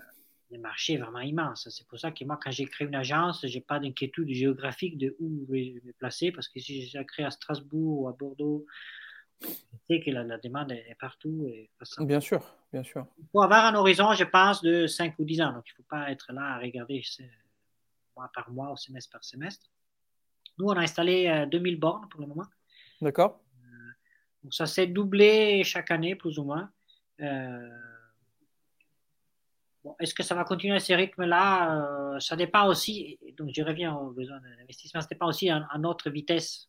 le 0.50 0.58
marché 0.58 0.94
est 0.94 0.98
vraiment 0.98 1.20
immense. 1.20 1.68
C'est 1.70 1.86
pour 1.86 1.98
ça 1.98 2.10
que 2.10 2.24
moi, 2.24 2.38
quand 2.42 2.50
j'ai 2.50 2.66
créé 2.66 2.86
une 2.86 2.94
agence, 2.94 3.46
je 3.46 3.54
n'ai 3.54 3.60
pas 3.60 3.78
d'inquiétude 3.78 4.30
géographique 4.30 4.98
de 4.98 5.16
où 5.18 5.46
je 5.48 5.52
vais 5.52 5.80
me 5.84 5.92
placer, 5.92 6.32
parce 6.32 6.48
que 6.48 6.60
si 6.60 6.86
j'ai 6.86 7.04
créé 7.04 7.24
à 7.24 7.30
Strasbourg 7.30 8.00
ou 8.00 8.08
à 8.08 8.12
Bordeaux 8.12 8.66
sais 9.88 10.00
que 10.00 10.10
la, 10.10 10.38
demande 10.38 10.72
est 10.72 10.96
partout. 11.00 11.46
Et 11.48 11.70
bien 12.00 12.20
sûr, 12.20 12.42
bien 12.72 12.82
sûr. 12.82 13.06
Il 13.18 13.26
faut 13.32 13.42
avoir 13.42 13.64
un 13.64 13.74
horizon, 13.74 14.12
je 14.12 14.24
pense, 14.24 14.62
de 14.62 14.86
5 14.86 15.18
ou 15.18 15.24
10 15.24 15.40
ans. 15.42 15.52
Donc, 15.52 15.64
il 15.66 15.72
ne 15.72 15.76
faut 15.76 15.88
pas 15.88 16.10
être 16.10 16.32
là 16.32 16.54
à 16.54 16.58
regarder 16.58 17.02
mois 18.16 18.30
par 18.34 18.50
mois 18.50 18.70
ou 18.72 18.76
semestre 18.76 19.10
par 19.10 19.24
semestre. 19.24 19.66
Nous, 20.58 20.66
on 20.66 20.72
a 20.72 20.80
installé 20.80 21.46
2000 21.50 21.78
bornes 21.78 22.08
pour 22.10 22.20
le 22.20 22.26
moment. 22.26 22.44
D'accord. 23.00 23.40
donc, 24.42 24.54
ça 24.54 24.66
s'est 24.66 24.86
doublé 24.86 25.62
chaque 25.64 25.90
année, 25.90 26.14
plus 26.14 26.38
ou 26.38 26.44
moins. 26.44 26.70
Est-ce 29.98 30.14
que 30.14 30.22
ça 30.22 30.34
va 30.34 30.44
continuer 30.44 30.76
à 30.76 30.80
ce 30.80 30.92
rythme-là 30.92 32.18
Ça 32.20 32.36
dépend 32.36 32.66
aussi, 32.66 33.18
donc 33.36 33.50
je 33.54 33.62
reviens 33.62 33.94
aux 33.94 34.10
besoins 34.10 34.40
d'investissement, 34.40 35.00
ça 35.00 35.06
dépend 35.08 35.28
aussi 35.28 35.48
à, 35.48 35.66
notre 35.78 36.10
vitesse 36.10 36.68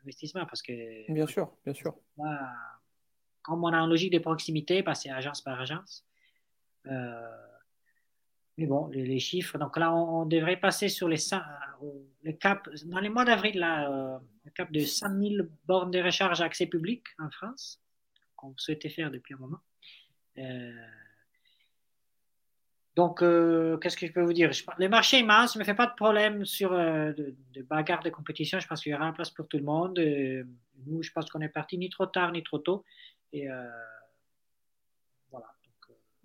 d'investissement 0.00 0.44
parce 0.46 0.62
que. 0.62 1.12
Bien 1.12 1.26
sûr, 1.26 1.52
bien 1.64 1.74
sûr. 1.74 1.94
comme 3.42 3.64
on 3.64 3.72
a 3.72 3.78
une 3.78 3.90
logique 3.90 4.12
de 4.12 4.18
proximité, 4.18 4.82
passer 4.82 5.10
agence 5.10 5.40
par 5.40 5.60
agence. 5.60 6.04
Euh, 6.86 7.46
mais 8.58 8.66
bon, 8.66 8.88
les, 8.88 9.18
chiffres, 9.18 9.58
donc 9.58 9.76
là, 9.76 9.94
on, 9.94 10.24
devrait 10.24 10.56
passer 10.56 10.88
sur 10.88 11.08
les, 11.08 11.18
le 12.22 12.32
cap, 12.32 12.68
dans 12.86 13.00
les 13.00 13.10
mois 13.10 13.24
d'avril, 13.24 13.58
là, 13.58 13.90
euh, 13.90 14.18
le 14.44 14.50
cap 14.50 14.72
de 14.72 14.80
100 14.80 15.08
000 15.20 15.46
bornes 15.66 15.90
de 15.90 16.00
recharge 16.00 16.40
accès 16.40 16.66
public 16.66 17.04
en 17.18 17.30
France, 17.30 17.82
qu'on 18.34 18.54
souhaitait 18.56 18.88
faire 18.88 19.10
depuis 19.10 19.34
un 19.34 19.38
moment. 19.38 19.60
Euh, 20.38 20.72
donc, 22.96 23.22
euh, 23.22 23.76
qu'est-ce 23.76 23.96
que 23.96 24.06
je 24.06 24.12
peux 24.12 24.22
vous 24.22 24.32
dire? 24.32 24.50
Le 24.78 24.88
marché 24.88 25.18
immense, 25.18 25.54
ne 25.54 25.60
me 25.60 25.64
fait 25.64 25.74
pas 25.74 25.86
de 25.86 25.94
problème 25.94 26.46
sur 26.46 26.72
euh, 26.72 27.12
de, 27.12 27.62
bagarre 27.62 28.02
de 28.02 28.08
compétition. 28.08 28.58
Je 28.58 28.66
pense 28.66 28.82
qu'il 28.82 28.90
y 28.90 28.94
aura 28.94 29.04
une 29.04 29.12
place 29.12 29.28
pour 29.28 29.46
tout 29.46 29.58
le 29.58 29.64
monde. 29.64 29.98
Euh, 29.98 30.44
nous, 30.86 31.02
je 31.02 31.12
pense 31.12 31.28
qu'on 31.28 31.42
est 31.42 31.50
parti 31.50 31.76
ni 31.76 31.90
trop 31.90 32.06
tard 32.06 32.32
ni 32.32 32.42
trop 32.42 32.58
tôt. 32.58 32.84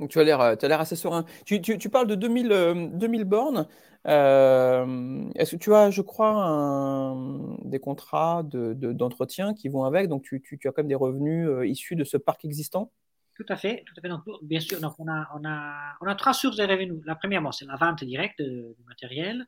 Donc, 0.02 0.10
tu 0.10 0.20
as 0.20 0.24
l'air 0.24 0.82
assez 0.82 0.96
serein. 0.96 1.26
Tu, 1.46 1.62
parles 1.90 2.08
de 2.08 2.16
2000, 2.16 2.92
2000 2.94 3.24
bornes. 3.24 3.68
Est-ce 4.04 5.52
que 5.52 5.58
tu 5.58 5.74
as, 5.76 5.92
je 5.92 6.02
crois, 6.02 7.16
des 7.64 7.80
contrats 7.80 8.42
d'entretien 8.44 9.54
qui 9.54 9.70
vont 9.70 9.84
avec? 9.84 10.08
Donc, 10.08 10.24
tu, 10.24 10.42
as 10.66 10.72
quand 10.72 10.80
même 10.80 10.88
des 10.88 10.96
revenus 10.96 11.48
issus 11.70 11.96
de 11.96 12.04
ce 12.04 12.18
parc 12.18 12.44
existant? 12.46 12.92
Tout 13.36 13.46
à 13.54 13.56
fait, 13.56 13.84
tout 13.86 13.94
à 13.98 14.02
fait. 14.02 14.10
Donc, 14.10 14.24
bien 14.42 14.60
sûr, 14.60 14.80
donc 14.82 14.94
on, 14.98 15.08
a, 15.08 15.30
on, 15.36 15.46
a, 15.46 15.96
on 16.02 16.08
a 16.08 16.16
trois 16.16 16.34
sources 16.34 16.58
de 16.58 16.64
revenus. 16.64 17.02
La 17.06 17.16
première, 17.16 17.42
c'est 17.54 17.66
la 17.66 17.76
vente 17.76 18.04
directe 18.04 18.42
du 18.42 18.84
matériel. 18.88 19.46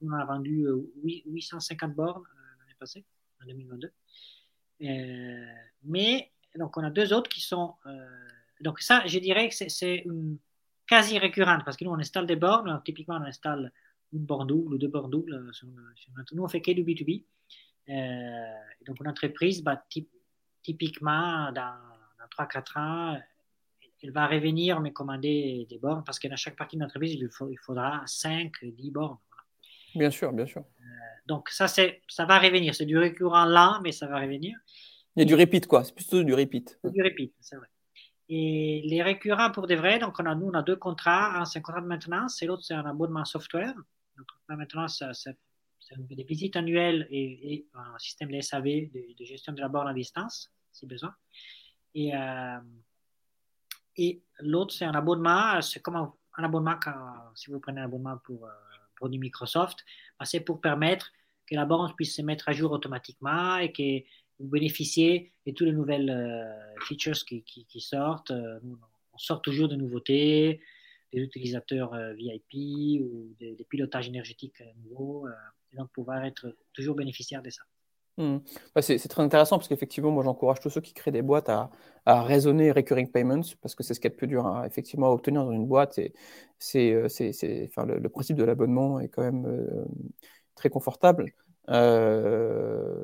on 0.00 0.12
a 0.12 0.24
vendu 0.24 0.64
850 1.04 1.90
euh, 1.90 1.94
bornes 1.94 2.22
euh, 2.22 2.60
l'année 2.60 2.76
passée, 2.78 3.04
en 3.42 3.46
2022. 3.46 3.92
Euh, 4.80 5.46
mais 5.82 6.30
donc 6.56 6.76
on 6.76 6.84
a 6.84 6.90
deux 6.90 7.12
autres 7.12 7.28
qui 7.28 7.40
sont. 7.40 7.74
Donc 8.60 8.80
ça, 8.80 9.02
je 9.06 9.18
dirais 9.18 9.48
que 9.48 9.54
c'est 9.54 10.04
quasi 10.86 11.18
récurrente 11.18 11.64
parce 11.64 11.76
que 11.76 11.84
nous 11.84 11.90
on 11.90 11.98
installe 11.98 12.26
des 12.26 12.36
bornes. 12.36 12.80
typiquement, 12.84 13.16
on 13.16 13.24
installe 13.24 13.72
une 14.12 14.24
borne 14.24 14.46
double 14.46 14.74
ou 14.74 14.78
deux 14.78 14.88
bornes 14.88 15.10
doubles. 15.10 15.50
nous, 16.32 16.42
on 16.42 16.48
fait 16.48 16.60
que 16.60 16.72
du 16.72 16.82
B2B. 16.82 17.24
donc, 18.86 19.00
une 19.00 19.08
entreprise, 19.08 19.62
bah, 19.62 19.82
typiquement, 20.62 21.52
dans 21.52 21.74
3-4 22.38 22.78
ans, 22.78 23.20
elle 24.02 24.12
va 24.12 24.26
revenir 24.26 24.80
me 24.80 24.90
commander 24.90 25.66
des 25.68 25.78
bornes 25.78 26.04
parce 26.04 26.18
que 26.18 26.28
dans 26.28 26.36
chaque 26.36 26.56
partie 26.56 26.76
de 26.76 26.82
l'entreprise, 26.82 27.12
il, 27.12 27.28
il 27.50 27.58
faudra 27.58 28.02
5, 28.06 28.52
10 28.62 28.90
bornes. 28.90 29.18
Bien 29.94 30.10
sûr, 30.10 30.32
bien 30.32 30.46
sûr. 30.46 30.60
Euh, 30.60 30.84
donc, 31.26 31.48
ça, 31.48 31.66
ça 31.66 32.24
va 32.24 32.38
revenir. 32.38 32.74
C'est 32.74 32.84
du 32.84 32.96
récurrent 32.96 33.44
là, 33.44 33.80
mais 33.82 33.92
ça 33.92 34.06
va 34.06 34.20
revenir. 34.20 34.56
Il 35.16 35.20
y 35.20 35.22
a 35.22 35.24
du 35.24 35.34
repeat, 35.34 35.66
quoi. 35.66 35.82
C'est 35.84 35.94
plutôt 35.94 36.22
du 36.22 36.34
repeat. 36.34 36.78
Du 36.84 37.02
repeat, 37.02 37.34
c'est 37.40 37.56
vrai. 37.56 37.66
Et 38.28 38.82
les 38.84 39.02
récurrents 39.02 39.50
pour 39.50 39.66
de 39.66 39.74
vrai, 39.74 39.98
donc 39.98 40.16
on 40.18 40.26
a, 40.26 40.34
nous, 40.34 40.46
on 40.46 40.54
a 40.54 40.62
deux 40.62 40.76
contrats. 40.76 41.40
Un, 41.40 41.44
c'est 41.44 41.60
un 41.60 41.62
contrat 41.62 41.80
de 41.80 41.86
maintenance 41.86 42.42
et 42.42 42.46
l'autre, 42.46 42.62
c'est 42.62 42.74
un 42.74 42.84
abonnement 42.84 43.24
software. 43.24 43.74
Donc, 44.16 44.26
la 44.48 44.56
maintenance, 44.56 45.02
c'est 45.12 45.36
des 45.96 46.24
visites 46.24 46.56
annuelles 46.56 47.06
et, 47.10 47.66
un 47.74 47.98
système 47.98 48.30
de 48.30 48.40
SAV, 48.40 48.90
de, 48.92 49.24
gestion 49.24 49.52
de 49.52 49.60
la 49.60 49.68
borne 49.68 49.88
à 49.88 49.94
distance, 49.94 50.52
si 50.72 50.86
besoin. 50.86 51.14
Et, 51.94 52.14
euh, 52.14 52.58
et 53.96 54.22
l'autre, 54.40 54.74
c'est 54.74 54.84
un 54.84 54.92
abonnement. 54.92 55.60
C'est 55.62 55.80
comme 55.80 55.96
un, 55.96 56.12
abonnement 56.36 56.76
si 57.34 57.50
vous 57.50 57.60
prenez 57.60 57.80
un 57.80 57.84
abonnement 57.84 58.18
pour 58.18 58.44
euh, 58.44 58.50
produit 58.96 59.18
Microsoft, 59.18 59.84
ben, 60.18 60.26
c'est 60.26 60.40
pour 60.40 60.60
permettre 60.60 61.12
que 61.46 61.54
la 61.54 61.64
borne 61.64 61.94
puisse 61.94 62.14
se 62.16 62.22
mettre 62.22 62.48
à 62.48 62.52
jour 62.52 62.72
automatiquement 62.72 63.56
et 63.56 63.72
que 63.72 64.04
vous 64.38 64.48
bénéficiez 64.48 65.32
de 65.46 65.52
toutes 65.52 65.66
les 65.66 65.72
nouvelles 65.72 66.10
euh, 66.10 66.80
features 66.84 67.24
qui, 67.24 67.80
sortent. 67.80 68.32
on 68.32 69.18
sort 69.18 69.42
toujours 69.42 69.68
de 69.68 69.76
nouveautés, 69.76 70.60
des 71.12 71.20
utilisateurs 71.20 71.94
VIP 72.14 73.00
ou 73.02 73.34
des, 73.40 73.66
pilotages 73.68 74.08
énergétiques 74.08 74.62
nouveaux, 74.84 75.26
et 75.72 75.76
donc 75.76 75.90
pouvoir 75.90 76.24
être 76.24 76.54
toujours 76.72 76.94
bénéficiaire 76.94 77.42
de 77.42 77.50
ça. 77.50 77.62
Mmh. 78.18 78.38
Bah, 78.74 78.82
c'est 78.82 78.98
très 78.98 79.22
intéressant 79.22 79.58
parce 79.58 79.68
qu'effectivement, 79.68 80.10
moi 80.10 80.24
j'encourage 80.24 80.58
tous 80.58 80.70
ceux 80.70 80.80
qui 80.80 80.92
créent 80.92 81.12
des 81.12 81.22
boîtes 81.22 81.48
à, 81.48 81.70
raisonner 82.06 82.72
recurring 82.72 83.08
payments 83.10 83.42
parce 83.62 83.76
que 83.76 83.84
c'est 83.84 83.94
ce 83.94 84.00
qui 84.00 84.08
est 84.08 84.10
le 84.10 84.16
plus 84.16 84.26
dur 84.26 84.44
à, 84.46 84.66
effectivement 84.66 85.08
obtenir 85.12 85.44
dans 85.44 85.52
une 85.52 85.66
boîte. 85.66 86.00
C'est, 86.58 86.92
euh, 86.92 87.06
le, 87.06 88.08
principe 88.08 88.36
de 88.36 88.42
l'abonnement 88.42 88.98
est 88.98 89.08
quand 89.08 89.22
même 89.22 89.46
euh, 89.46 89.84
très 90.56 90.68
confortable. 90.68 91.32
Euh, 91.68 92.94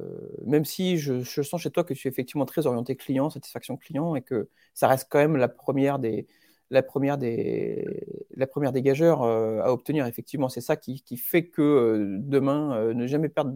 même 0.47 0.65
si 0.65 0.97
je, 0.97 1.21
je, 1.21 1.43
sens 1.43 1.61
chez 1.61 1.71
toi 1.71 1.85
que 1.85 1.93
tu 1.93 2.09
es 2.09 2.11
effectivement 2.11 2.47
très 2.47 2.67
orienté 2.67 2.97
client, 2.97 3.29
satisfaction 3.31 3.77
client 3.77 4.15
et 4.15 4.23
que 4.23 4.49
ça 4.73 4.89
reste 4.89 5.09
quand 5.11 5.19
même 5.19 5.37
la 5.37 5.49
première 5.49 5.99
des, 5.99 6.27
la 6.71 6.83
première 6.83 7.19
des, 7.19 8.07
la 8.35 8.47
première 8.47 8.73
des 8.73 8.83
gageurs 8.83 9.23
euh, 9.23 9.61
à 9.63 9.73
obtenir. 9.73 10.07
Effectivement, 10.07 10.49
c'est 10.49 10.61
ça 10.61 10.77
qui, 10.77 11.03
qui, 11.03 11.17
fait 11.17 11.47
que 11.47 11.63
euh, 11.63 12.17
demain, 12.21 12.77
euh, 12.77 12.95
ne 12.95 13.07
jamais 13.07 13.29
perdre 13.29 13.53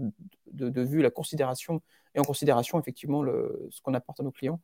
de, 0.52 0.82
vue 0.82 1.02
la 1.02 1.10
considération 1.10 1.82
et 2.14 2.20
en 2.20 2.24
considération 2.24 2.80
effectivement 2.80 3.22
le, 3.22 3.68
ce 3.70 3.82
qu'on 3.82 3.94
apporte 3.94 4.20
à 4.20 4.22
nos 4.22 4.30
clients 4.30 4.60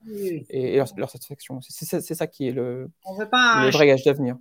et, 0.49 0.77
leur, 0.77 1.11
satisfaction. 1.11 1.61
C'est 1.61 2.15
ça 2.15 2.27
qui 2.27 2.49
est 2.49 2.53
le, 2.53 2.91
le 3.19 3.71
vrai 3.71 3.87
gage 3.87 4.05
d'avenir. 4.05 4.37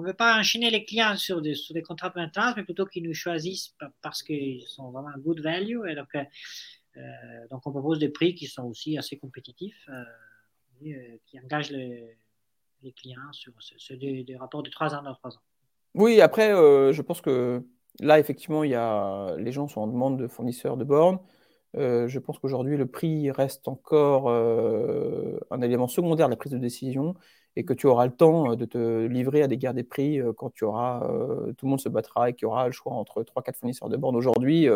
On 0.00 0.02
ne 0.02 0.08
veut 0.08 0.14
pas 0.14 0.38
enchaîner 0.38 0.70
les 0.70 0.86
clients 0.86 1.14
sur 1.18 1.42
des, 1.42 1.54
contrats 1.86 2.08
de 2.08 2.18
maintenance, 2.18 2.54
mais 2.56 2.64
plutôt 2.64 2.86
qu'ils 2.86 3.02
nous 3.02 3.12
choisissent 3.12 3.74
parce 4.00 4.22
qu'ils 4.22 4.66
sont 4.66 4.90
vraiment 4.90 5.10
good 5.18 5.40
value. 5.40 5.86
Et 5.86 5.94
donc, 5.94 6.08
donc, 7.50 7.66
on 7.66 7.70
propose 7.70 7.98
des 7.98 8.08
prix 8.08 8.34
qui 8.34 8.46
sont 8.46 8.62
aussi 8.62 8.96
assez 8.96 9.18
compétitifs, 9.18 9.90
qui 10.80 11.38
engagent 11.38 11.72
les 11.72 12.92
clients 12.96 13.30
sur 13.32 13.52
des, 13.98 14.36
rapports 14.40 14.62
de 14.62 14.70
3 14.70 14.94
ans 14.94 15.02
dans 15.02 15.12
3 15.12 15.36
ans. 15.36 15.42
Oui, 15.94 16.22
après, 16.22 16.50
euh, 16.50 16.94
je 16.94 17.02
pense 17.02 17.20
que 17.20 17.62
là, 18.00 18.18
effectivement, 18.18 18.64
y 18.64 18.74
a, 18.74 19.36
les 19.36 19.52
gens 19.52 19.68
sont 19.68 19.82
en 19.82 19.86
demande 19.86 20.18
de 20.18 20.28
fournisseurs 20.28 20.78
de 20.78 20.84
bornes. 20.84 21.18
Euh, 21.76 22.08
je 22.08 22.18
pense 22.18 22.38
qu'aujourd'hui, 22.38 22.78
le 22.78 22.86
prix 22.86 23.30
reste 23.30 23.68
encore 23.68 24.30
euh, 24.30 25.38
un 25.50 25.60
élément 25.60 25.88
secondaire 25.88 26.28
de 26.28 26.30
la 26.30 26.38
prise 26.38 26.52
de 26.52 26.58
décision 26.58 27.16
et 27.56 27.64
que 27.64 27.72
tu 27.72 27.86
auras 27.86 28.06
le 28.06 28.12
temps 28.12 28.54
de 28.54 28.64
te 28.64 29.06
livrer 29.06 29.42
à 29.42 29.48
des 29.48 29.56
guerres 29.56 29.74
des 29.74 29.82
prix 29.82 30.20
quand 30.36 30.50
tu 30.50 30.64
auras, 30.64 31.00
tout 31.56 31.66
le 31.66 31.70
monde 31.70 31.80
se 31.80 31.88
battra 31.88 32.30
et 32.30 32.34
qu'il 32.34 32.44
y 32.44 32.46
aura 32.46 32.66
le 32.66 32.72
choix 32.72 32.92
entre 32.92 33.22
3-4 33.22 33.56
fournisseurs 33.56 33.88
de 33.88 33.96
bornes. 33.96 34.16
Aujourd'hui, 34.16 34.68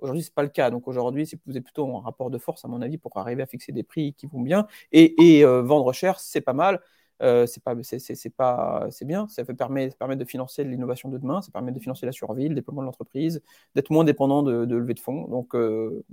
Aujourd'hui, 0.00 0.22
ce 0.22 0.28
n'est 0.28 0.34
pas 0.34 0.42
le 0.42 0.48
cas. 0.48 0.70
Donc 0.70 0.86
aujourd'hui, 0.86 1.28
vous 1.46 1.56
êtes 1.56 1.64
plutôt 1.64 1.86
en 1.86 2.00
rapport 2.00 2.30
de 2.30 2.38
force, 2.38 2.64
à 2.64 2.68
mon 2.68 2.82
avis, 2.82 2.98
pour 2.98 3.16
arriver 3.16 3.42
à 3.42 3.46
fixer 3.46 3.72
des 3.72 3.82
prix 3.82 4.14
qui 4.14 4.26
vont 4.26 4.40
bien 4.40 4.66
et, 4.92 5.44
vendre 5.44 5.92
cher, 5.92 6.20
c'est 6.20 6.40
pas 6.40 6.52
mal. 6.52 6.80
Euh, 7.20 7.46
c'est 7.46 7.62
pas, 7.62 7.74
c'est, 7.82 8.30
pas, 8.30 8.86
c'est 8.90 9.04
bien. 9.04 9.26
Ça 9.28 9.44
permettre, 9.44 9.96
de 9.98 10.24
financer 10.24 10.64
l'innovation 10.64 11.08
de 11.08 11.18
demain, 11.18 11.42
ça 11.42 11.50
permet 11.50 11.72
de 11.72 11.80
financer 11.80 12.06
la 12.06 12.12
survie, 12.12 12.48
le 12.48 12.54
déploiement 12.54 12.82
de 12.82 12.86
l'entreprise, 12.86 13.42
d'être 13.74 13.90
moins 13.90 14.04
dépendant 14.04 14.42
de, 14.42 14.64
de 14.64 14.76
levée 14.76 14.94
de 14.94 15.00
fonds. 15.00 15.26
Donc, 15.26 15.54
euh, 15.54 16.04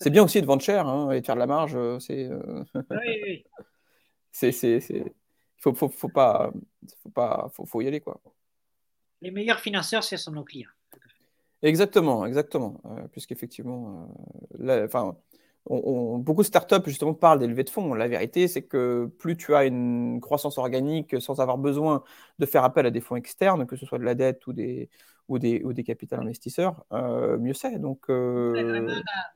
c'est 0.00 0.10
bien 0.10 0.22
aussi 0.22 0.40
de 0.40 0.46
vendre 0.46 0.62
cher 0.62 0.86
hein, 0.86 1.10
et 1.10 1.20
de 1.20 1.26
faire 1.26 1.34
de 1.34 1.40
la 1.40 1.46
marge. 1.46 1.74
Euh, 1.74 1.98
c'est, 1.98 2.30
oui, 2.74 3.20
oui. 3.24 3.44
c'est, 4.36 4.52
c'est, 4.52 5.14
faut, 5.58 5.74
faut, 5.74 5.88
faut, 5.88 6.08
pas, 6.08 6.52
faut 7.02 7.08
pas, 7.08 7.48
faut, 7.52 7.64
faut 7.64 7.80
y 7.80 7.88
aller 7.88 8.00
quoi. 8.00 8.20
Les 9.22 9.30
meilleurs 9.30 9.60
financeurs, 9.60 10.04
ce 10.04 10.16
sont 10.16 10.32
nos 10.32 10.44
clients. 10.44 10.70
Exactement, 11.62 12.26
exactement. 12.26 12.80
puisqu'effectivement, 13.12 14.14
enfin 14.60 15.16
beaucoup 15.68 16.42
de 16.42 16.46
startups 16.46 16.84
justement 16.84 17.14
parlent 17.14 17.40
des 17.40 17.46
levées 17.46 17.64
de 17.64 17.70
fonds. 17.70 17.94
La 17.94 18.06
vérité, 18.06 18.46
c'est 18.46 18.62
que 18.62 19.10
plus 19.18 19.36
tu 19.36 19.54
as 19.54 19.64
une 19.64 20.20
croissance 20.20 20.58
organique 20.58 21.20
sans 21.20 21.40
avoir 21.40 21.58
besoin 21.58 22.04
de 22.38 22.46
faire 22.46 22.62
appel 22.62 22.86
à 22.86 22.90
des 22.90 23.00
fonds 23.00 23.16
externes, 23.16 23.66
que 23.66 23.74
ce 23.74 23.86
soit 23.86 23.98
de 23.98 24.04
la 24.04 24.14
dette 24.14 24.46
ou 24.46 24.52
des, 24.52 24.90
ou 25.28 25.38
des, 25.38 25.62
ou 25.64 25.72
des 25.72 25.82
capital 25.82 26.20
investisseurs, 26.20 26.84
euh, 26.92 27.36
mieux 27.38 27.52
c'est. 27.52 27.78
Donc, 27.78 28.08
euh, 28.10 28.88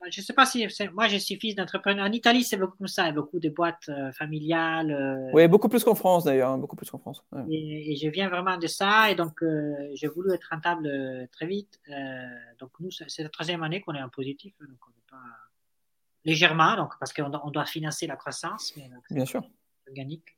Je 0.09 0.21
ne 0.21 0.25
sais 0.25 0.33
pas 0.33 0.45
si 0.45 0.65
moi 0.93 1.07
je 1.07 1.17
suis 1.17 1.35
fils 1.35 1.55
d'entrepreneur. 1.55 2.05
En 2.05 2.11
Italie, 2.11 2.43
c'est 2.43 2.57
beaucoup 2.57 2.77
comme 2.77 2.87
ça, 2.87 3.03
il 3.03 3.07
y 3.07 3.09
a 3.09 3.13
beaucoup 3.13 3.39
de 3.39 3.49
boîtes 3.49 3.89
euh, 3.89 4.11
familiales. 4.13 5.29
Oui, 5.33 5.47
beaucoup 5.47 5.67
plus 5.67 5.83
qu'en 5.83 5.95
France 5.95 6.23
d'ailleurs, 6.23 6.51
hein, 6.51 6.57
beaucoup 6.57 6.75
plus 6.75 6.89
qu'en 6.89 6.99
France. 6.99 7.23
Et, 7.49 7.95
je 7.95 8.07
viens 8.07 8.29
vraiment 8.29 8.57
de 8.57 8.67
ça, 8.67 9.11
et 9.11 9.15
donc 9.15 9.43
j'ai 9.93 10.07
voulu 10.07 10.33
être 10.33 10.47
rentable 10.49 11.27
très 11.31 11.45
vite. 11.45 11.79
donc 12.59 12.71
nous, 12.79 12.89
c'est 12.91 13.23
la 13.23 13.29
troisième 13.29 13.63
année 13.63 13.81
qu'on 13.81 13.93
est 13.93 14.01
en 14.01 14.09
positif, 14.09 14.53
donc 14.59 14.77
on 14.87 14.91
n'est 14.91 15.09
pas 15.09 15.25
légèrement, 16.23 16.75
donc, 16.77 16.93
parce 16.99 17.11
qu'on 17.13 17.31
on 17.43 17.51
doit 17.51 17.65
financer 17.65 18.07
la 18.07 18.15
croissance. 18.15 18.73
Bien 19.09 19.25
sûr. 19.25 19.43
Organique. 19.87 20.37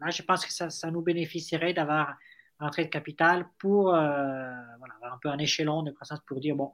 Là, 0.00 0.10
je 0.10 0.22
pense 0.22 0.46
que 0.46 0.52
ça, 0.52 0.70
ça 0.70 0.90
nous 0.90 1.02
bénéficierait 1.02 1.74
d'avoir 1.74 2.16
entrée 2.60 2.84
de 2.84 2.90
capital 2.90 3.48
pour 3.58 3.84
voilà, 3.84 4.94
avoir 4.96 5.14
un 5.14 5.18
peu 5.22 5.28
un 5.28 5.38
échelon 5.38 5.82
de 5.82 5.90
croissance 5.90 6.20
pour 6.26 6.40
dire, 6.40 6.56
bon, 6.56 6.72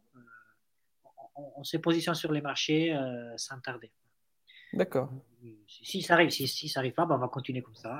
on, 1.36 1.64
se 1.64 1.76
positionne 1.76 2.14
sur 2.14 2.32
les 2.32 2.40
marchés 2.40 2.96
sans 3.36 3.60
tarder. 3.60 3.90
D'accord. 4.72 5.10
Si, 5.66 6.02
ça 6.02 6.14
arrive, 6.14 6.30
si, 6.30 6.48
si 6.48 6.68
ça 6.68 6.80
n'arrive 6.80 6.94
pas, 6.94 7.06
ben, 7.06 7.16
on 7.16 7.18
va 7.18 7.28
continuer 7.28 7.62
comme 7.62 7.74
ça. 7.74 7.98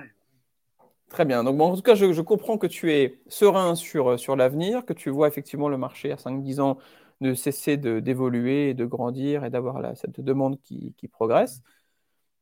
Très 1.08 1.24
bien. 1.24 1.44
Donc, 1.44 1.60
en 1.60 1.76
tout 1.76 1.82
cas, 1.82 1.94
je, 1.94 2.20
comprends 2.20 2.58
que 2.58 2.66
tu 2.66 2.92
es 2.92 3.20
serein 3.28 3.74
sur, 3.74 4.18
sur 4.18 4.36
l'avenir, 4.36 4.84
que 4.84 4.92
tu 4.92 5.10
vois 5.10 5.28
effectivement 5.28 5.68
le 5.68 5.78
marché 5.78 6.10
à 6.10 6.16
5-10 6.16 6.60
ans 6.60 6.78
de 7.20 7.34
cesser 7.34 7.76
d'évoluer, 7.76 8.74
de, 8.74 8.84
grandir 8.84 9.44
et 9.44 9.50
d'avoir 9.50 9.96
cette 9.96 10.20
demande 10.20 10.60
qui, 10.62 10.94
qui 10.96 11.08
progresse. 11.08 11.62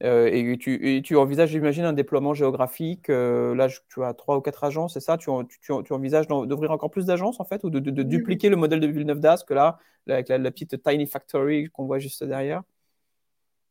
Euh, 0.03 0.29
et, 0.33 0.59
tu, 0.59 0.97
et, 0.97 1.01
tu, 1.03 1.17
envisages, 1.17 1.51
j'imagine, 1.51 1.85
un 1.85 1.93
déploiement 1.93 2.35
géographique. 2.35 3.09
Euh, 3.09 3.55
là, 3.55 3.69
tu 3.89 4.03
as 4.03 4.15
trois 4.15 4.37
ou 4.37 4.41
quatre 4.41 4.65
agences, 4.65 4.95
c'est 4.95 5.01
ça? 5.01 5.17
Tu, 5.17 5.31
tu, 5.49 5.73
tu, 5.85 5.93
envisages 5.93 6.27
d'ouvrir 6.27 6.73
encore 6.73 6.91
plus 6.91 7.07
d'agences, 7.07 7.39
en 7.39 7.45
fait, 7.45 7.63
ou 7.63 7.71
de, 7.71 7.79
de, 7.79 8.03
dupliquer 8.03 8.49
le 8.49 8.57
modèle 8.57 8.81
de 8.81 8.89
Villeneuve 8.89 9.21
d'Ascq, 9.21 9.51
là, 9.51 9.79
avec 10.09 10.29
la, 10.29 10.51
petite 10.51 10.83
Tiny 10.83 11.07
Factory 11.07 11.69
qu'on 11.71 11.87
voit 11.87 12.01
juste 12.01 12.25
derrière? 12.25 12.63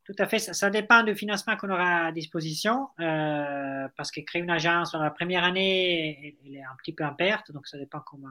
Tout 0.05 0.15
à 0.19 0.25
fait. 0.25 0.39
Ça, 0.39 0.69
dépend 0.69 1.03
du 1.03 1.15
financement 1.15 1.57
qu'on 1.57 1.69
aura 1.69 2.05
à 2.05 2.11
disposition, 2.13 2.87
euh, 3.01 3.87
parce 3.97 4.09
que 4.09 4.21
créer 4.21 4.41
une 4.41 4.49
agence 4.49 4.93
dans 4.93 5.03
la 5.03 5.11
première 5.11 5.43
année, 5.43 6.37
elle, 6.45 6.55
est 6.55 6.63
un 6.63 6.75
petit 6.77 6.93
peu 6.93 7.03
en 7.03 7.13
perte, 7.13 7.51
donc 7.51 7.67
ça 7.67 7.77
dépend 7.77 7.99
comment, 7.99 8.29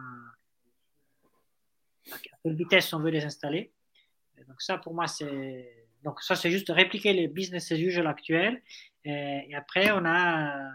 à 2.13 2.17
quelle 2.43 2.55
vitesse 2.55 2.95
on 2.95 3.01
veut 3.01 3.11
les 3.11 3.25
installer. 3.25 3.73
donc 4.49 4.63
ça, 4.63 4.79
pour 4.79 4.95
moi, 4.95 5.07
c'est 5.07 5.80
donc 6.03 6.23
ça, 6.23 6.35
c'est 6.35 6.51
juste 6.51 6.71
répliquer 6.71 7.13
les 7.13 7.29
business 7.29 7.73
as 7.73 7.79
usual 7.79 8.07
actuels. 8.07 8.63
Et, 9.05 9.55
après, 9.55 9.91
on 9.93 10.05
a 10.05 10.71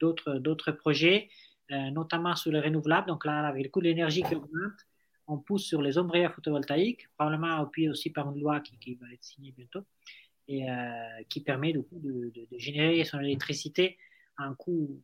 d'autres 0.00 0.34
d'autres 0.38 0.72
projets, 0.72 1.28
euh, 1.70 1.90
notamment 1.90 2.34
sur 2.34 2.50
les 2.52 2.60
renouvelables. 2.60 3.06
Donc 3.06 3.24
là, 3.24 3.46
avec 3.46 3.64
le 3.64 3.70
coût 3.70 3.80
de 3.80 3.86
l'énergie 3.86 4.22
qui 4.22 4.34
augmente, 4.34 4.86
on 5.26 5.38
pousse 5.38 5.64
sur 5.64 5.82
les 5.82 5.98
ombrières 5.98 6.34
photovoltaïques, 6.34 7.08
probablement 7.16 7.60
appuyé 7.60 7.88
aussi 7.88 8.10
par 8.10 8.30
une 8.32 8.40
loi 8.40 8.60
qui, 8.60 8.94
va 8.96 9.12
être 9.12 9.22
signée 9.22 9.52
bientôt, 9.56 9.84
et 10.48 10.68
euh, 10.68 10.74
qui 11.28 11.40
permet 11.40 11.72
du 11.72 11.82
coup 11.82 12.00
de, 12.00 12.32
générer 12.58 13.04
son 13.04 13.20
électricité 13.20 13.98
à 14.36 14.44
un 14.44 14.54
coût 14.54 15.00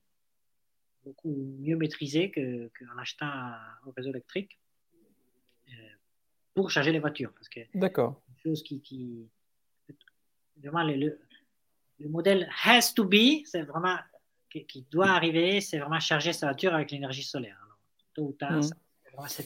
beaucoup 1.04 1.56
mieux 1.60 1.76
maîtrisé 1.76 2.32
qu'en 2.32 2.98
achetant 2.98 3.30
au 3.86 3.92
réseau 3.92 4.10
électrique 4.10 4.58
euh, 5.68 5.72
pour 6.54 6.72
charger 6.72 6.90
les 6.90 6.98
voitures. 6.98 7.32
Parce 7.32 7.48
que 7.48 7.60
D'accord. 7.74 8.20
chose 8.42 8.64
qui, 8.64 8.80
qui 8.80 9.28
vraiment 10.62 10.84
le, 10.84 11.18
le, 11.98 12.08
modèle 12.08 12.48
has 12.64 12.92
to 12.94 13.04
be, 13.04 13.44
c'est 13.44 13.62
vraiment 13.62 13.96
qui, 14.48 14.86
doit 14.90 15.08
arriver, 15.08 15.60
c'est 15.60 15.78
vraiment 15.78 16.00
charger 16.00 16.32
sa 16.32 16.46
voiture 16.46 16.74
avec 16.74 16.90
l'énergie 16.90 17.22
solaire. 17.22 17.58
tôt 18.14 18.28
ou 18.28 18.32
tard, 18.32 18.52
mmh. 18.52 18.70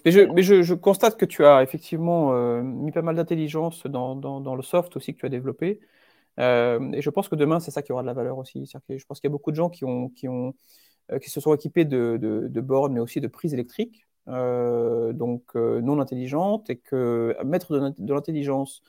Mais, 0.04 0.10
je, 0.10 0.20
mais 0.20 0.42
je, 0.42 0.74
constate 0.74 1.16
que 1.16 1.24
tu 1.24 1.44
as 1.44 1.62
effectivement 1.62 2.34
euh, 2.34 2.62
mis 2.62 2.92
pas 2.92 3.02
mal 3.02 3.16
d'intelligence 3.16 3.86
dans, 3.86 4.16
dans, 4.16 4.54
le 4.54 4.62
soft 4.62 4.96
aussi 4.96 5.14
que 5.14 5.20
tu 5.20 5.26
as 5.26 5.28
développé. 5.28 5.80
Euh, 6.38 6.92
et 6.92 7.02
je 7.02 7.10
pense 7.10 7.28
que 7.28 7.36
demain, 7.36 7.60
c'est 7.60 7.70
ça 7.70 7.82
qui 7.82 7.92
aura 7.92 8.02
de 8.02 8.06
la 8.06 8.12
valeur 8.12 8.38
aussi. 8.38 8.70
Que 8.88 8.98
je 8.98 9.06
pense 9.06 9.20
qu'il 9.20 9.28
y 9.28 9.30
a 9.30 9.34
beaucoup 9.34 9.50
de 9.50 9.56
gens 9.56 9.70
qui, 9.70 9.84
ont, 9.84 10.08
qui, 10.08 10.28
ont, 10.28 10.54
euh, 11.12 11.18
qui 11.18 11.30
se 11.30 11.40
sont 11.40 11.54
équipés 11.54 11.84
de, 11.84 12.18
de, 12.20 12.60
bornes, 12.60 12.92
mais 12.92 13.00
aussi 13.00 13.20
de 13.20 13.28
prises 13.28 13.54
électriques, 13.54 14.06
donc 14.26 15.54
non 15.54 16.00
intelligentes, 16.00 16.70
et 16.70 16.76
que 16.76 17.36
mettre 17.44 17.94
de, 17.96 18.12
l'intelligence 18.12 18.82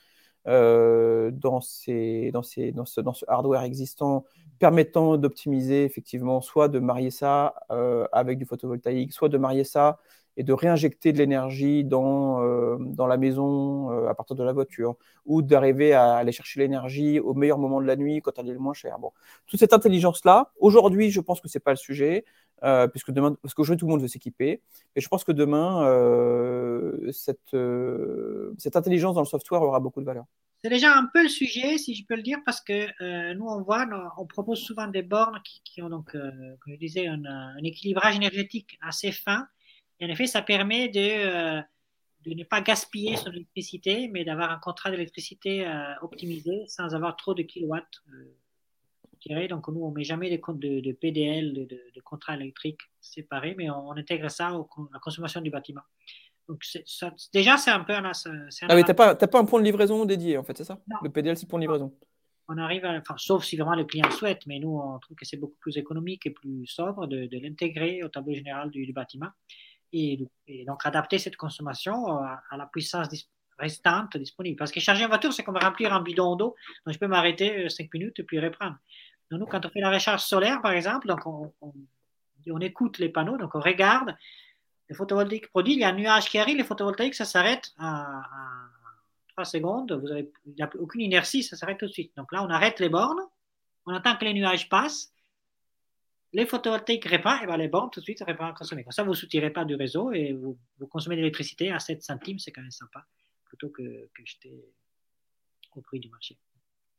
dans, 0.46 1.62
ces, 1.62 2.32
dans, 2.32 2.44
ces, 2.44 2.72
dans, 2.72 2.86
ce, 2.86 3.02
dans 3.02 3.14
ce 3.14 3.26
hardware 3.28 3.64
existant 3.64 4.26
permettant 4.60 5.18
d'optimiser 5.18 5.86
effectivement, 5.86 6.42
soit 6.42 6.68
de 6.68 6.80
marier 6.80 7.12
ça 7.12 7.56
avec 8.12 8.38
du 8.38 8.46
photovoltaïque, 8.46 9.14
soit 9.14 9.30
de 9.30 9.38
marier 9.38 9.64
ça 9.64 10.00
et 10.38 10.44
de 10.44 10.54
réinjecter 10.54 11.12
de 11.12 11.18
l'énergie 11.18 11.84
dans, 11.84 12.42
euh, 12.42 12.78
dans 12.80 13.08
la 13.08 13.18
maison 13.18 13.92
euh, 13.92 14.08
à 14.08 14.16
partir 14.16 14.36
de 14.36 14.44
la 14.44 14.54
voiture, 14.54 14.96
ou 15.26 15.42
d'arriver 15.42 15.94
à 15.94 16.16
aller 16.16 16.32
chercher 16.32 16.62
l'énergie 16.62 17.20
au 17.20 17.34
meilleur 17.34 17.58
moment 17.58 17.82
de 17.82 17.86
la 17.86 17.96
nuit 17.96 18.22
quand 18.22 18.32
elle 18.38 18.50
est 18.50 18.54
le 18.54 18.60
moins 18.60 18.74
chère. 18.74 18.98
Bon, 19.00 19.12
toute 19.48 19.60
cette 19.60 19.74
intelligence-là, 19.74 20.52
aujourd'hui, 20.60 21.12
je 21.12 21.20
pense 21.20 21.42
que 21.42 21.50
ce 21.50 21.58
n'est 21.58 21.62
pas 21.62 21.72
le 21.72 21.78
sujet, 21.78 22.26
euh, 22.64 22.88
puisque 22.88 23.12
demain, 23.12 23.36
parce 23.42 23.54
qu'aujourd'hui, 23.54 23.80
tout 23.80 23.86
le 23.86 23.92
monde 23.92 24.02
veut 24.02 24.08
s'équiper, 24.08 24.62
et 24.96 25.02
je 25.02 25.08
pense 25.08 25.24
que 25.24 25.32
demain, 25.32 25.82
cette, 27.12 27.56
cette 28.58 28.76
intelligence 28.76 29.16
dans 29.16 29.22
le 29.22 29.28
software 29.28 29.62
aura 29.62 29.80
beaucoup 29.80 30.02
de 30.02 30.06
valeur. 30.06 30.26
C'est 30.64 30.70
déjà 30.70 30.96
un 30.96 31.08
peu 31.12 31.24
le 31.24 31.30
sujet, 31.30 31.80
si 31.80 31.96
je 31.96 32.06
peux 32.06 32.16
le 32.16 32.22
dire, 32.22 32.38
parce 32.46 32.62
que 32.62 33.34
nous, 33.34 33.46
on 33.46 33.62
voit, 33.62 33.88
on 34.18 34.26
propose 34.26 34.60
souvent 34.60 34.88
des 34.88 35.02
bornes 35.02 35.42
qui, 35.64 35.82
ont 35.82 35.90
donc, 35.90 36.12
comme 36.12 36.74
je 36.74 36.80
disais, 36.80 37.08
un, 37.08 37.58
équilibrage 37.64 38.16
énergétique 38.16 38.78
assez 38.82 39.12
fin 39.12 39.48
et 40.02 40.06
en 40.06 40.10
effet, 40.10 40.26
ça 40.26 40.42
permet 40.42 40.90
de, 40.90 41.00
euh, 41.00 41.62
de 42.26 42.34
ne 42.34 42.44
pas 42.44 42.62
gaspiller 42.62 43.16
son 43.16 43.32
électricité, 43.32 44.10
mais 44.10 44.26
d'avoir 44.26 44.52
un 44.52 44.58
contrat 44.58 44.90
d'électricité 44.90 45.66
euh, 45.66 45.94
optimisé 46.02 46.66
sans 46.68 46.96
avoir 46.96 47.16
trop 47.16 47.36
de 47.36 47.44
kilowatts. 47.44 48.02
Donc, 49.50 49.68
nous, 49.68 49.84
on 49.84 49.90
ne 49.90 49.96
met 49.96 50.04
jamais 50.04 50.30
de, 50.30 50.38
de, 50.54 50.80
de 50.80 50.92
PDL, 50.94 51.54
de, 51.54 51.66
de, 51.66 52.02
contrat 52.02 52.36
électrique 52.36 52.82
séparés, 53.00 53.56
mais 53.58 53.70
on, 53.70 53.92
intègre 53.92 54.30
ça 54.30 54.48
à 54.48 54.52
la 54.94 55.00
consommation 55.00 55.42
du 55.42 55.50
bâtiment. 55.50 55.82
Donc, 56.50 56.64
ça, 56.64 57.14
déjà, 57.34 57.58
c'est 57.58 57.72
un 57.72 57.82
peu 57.82 57.94
un. 57.94 58.04
ah, 58.04 58.76
mais 58.76 58.84
tu 58.84 58.88
n'as 58.88 58.94
pas, 58.94 59.16
pas, 59.16 59.40
un 59.40 59.46
point 59.46 59.60
de 59.60 59.66
livraison 59.66 60.06
dédié, 60.06 60.38
en 60.38 60.44
fait, 60.44 60.58
c'est 60.58 60.64
ça? 60.64 60.80
Le 61.04 61.10
PDL, 61.10 61.38
c'est 61.38 61.48
pour 61.48 61.60
livraison. 61.60 61.96
On 62.48 62.58
arrive 62.58 62.84
à, 62.84 62.98
enfin, 62.98 63.16
sauf 63.18 63.46
si 63.46 63.56
vraiment 63.56 63.76
le 63.76 63.86
client 63.86 64.10
souhaite, 64.12 64.46
mais 64.48 64.60
nous, 64.60 64.78
on 64.78 65.00
trouve 65.00 65.16
que 65.16 65.26
c'est 65.26 65.38
beaucoup 65.38 65.58
plus 65.60 65.78
économique 65.78 66.26
et 66.26 66.32
plus 66.32 66.66
sobre 66.66 67.08
de, 67.08 67.30
l'intégrer 67.32 68.04
au 68.04 68.10
tableau 68.10 68.34
général 68.34 68.72
du 68.72 68.92
bâtiment 68.92 69.30
et, 69.94 70.20
donc 70.66 70.86
adapter 70.86 71.18
cette 71.18 71.38
consommation 71.38 72.18
euh, 72.18 72.26
à, 72.50 72.58
la 72.58 72.66
puissance 72.66 73.08
restante 73.58 74.18
disponible. 74.18 74.58
Parce 74.58 74.72
que 74.72 74.80
charger 74.80 75.04
une 75.04 75.10
voiture, 75.10 75.34
c'est 75.34 75.44
comme 75.44 75.58
remplir 75.58 75.94
un 75.94 76.02
bidon 76.02 76.36
d'eau. 76.36 76.56
Donc, 76.86 76.94
je 76.94 77.00
peux 77.00 77.08
m'arrêter 77.08 77.70
5 77.70 77.84
euh, 77.84 77.88
minutes 77.94 78.20
et 78.20 78.24
puis 78.24 78.40
reprendre. 78.40 78.78
Donc, 79.32 79.40
nous, 79.40 79.46
quand 79.46 79.66
on 79.66 79.70
fait 79.70 79.80
la 79.80 79.90
recharge 79.90 80.22
solaire, 80.22 80.62
par 80.62 80.74
exemple, 80.74 81.08
donc 81.08 81.26
on, 81.26 82.60
écoute 82.60 83.00
les 83.00 83.08
panneaux, 83.08 83.38
donc 83.38 83.56
on 83.56 83.62
regarde 83.62 84.16
les 84.90 84.96
photovoltaïques 84.96 85.50
produits, 85.50 85.74
il 85.74 85.80
y 85.80 85.86
a 85.86 85.90
un 85.90 85.96
nuage 85.96 86.30
qui 86.30 86.38
arrive, 86.38 86.58
les 86.58 86.66
photovoltaïques, 86.66 87.16
ça 87.16 87.24
s'arrête 87.24 87.72
à, 87.80 88.24
3 89.30 89.46
secondes, 89.46 89.94
vous 89.94 90.12
avez, 90.12 90.30
il 90.46 90.56
n'y 90.56 90.62
a 90.62 90.70
aucune 90.78 91.00
inertie, 91.00 91.44
ça 91.44 91.56
s'arrête 91.56 91.78
tout 91.78 91.88
de 91.88 91.92
suite. 91.92 92.12
Donc 92.18 92.34
là, 92.34 92.44
on 92.44 92.50
arrête 92.50 92.82
les 92.82 92.90
bornes, 92.90 93.22
on 93.86 93.94
attend 93.94 94.18
que 94.18 94.26
les 94.26 94.34
nuages 94.34 94.68
passent, 94.68 95.14
les 96.34 96.46
photovoltaïques 96.46 97.06
réparent, 97.06 97.42
et 97.42 97.48
ben 97.48 97.56
les 97.56 97.70
bornes 97.70 97.90
tout 97.90 98.02
de 98.02 98.06
suite 98.06 98.22
réparent 98.26 98.50
à 98.50 98.54
consommer. 98.54 98.84
Comme 98.84 98.92
ça, 98.92 99.04
vous 99.04 99.12
ne 99.12 99.16
soutirez 99.16 99.50
pas 99.50 99.64
du 99.64 99.76
réseau 99.76 100.12
et 100.12 100.34
vous, 100.34 100.58
consommez 100.90 101.16
de 101.16 101.22
l'électricité 101.22 101.72
à 101.72 101.80
7 101.80 102.04
centimes, 102.04 102.40
c'est 102.40 102.52
quand 102.52 102.62
même 102.62 102.72
sympa, 102.72 103.06
plutôt 103.46 103.70
que, 103.70 104.10
que 104.14 104.26
jeter 104.26 104.54
au 105.74 105.82
prix 105.82 106.02
du 106.02 106.10
marché. 106.10 106.38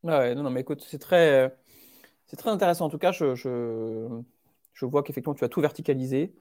Ouais, 0.03 0.35
non, 0.35 0.45
non, 0.45 0.51
mais 0.51 0.63
écoute, 0.63 0.83
c'est 0.87 0.99
très, 0.99 1.55
c'est 2.33 2.39
très 2.39 2.51
intéressant. 2.51 2.87
En 2.87 2.89
tout 2.89 2.99
cas, 2.99 3.13
je, 3.13 3.35
je, 3.35 4.87
vois 4.87 5.03
qu'effectivement, 5.03 5.35
tu 5.35 5.45
as 5.45 5.51
tout 5.51 5.61
verticalisé. 5.61 6.33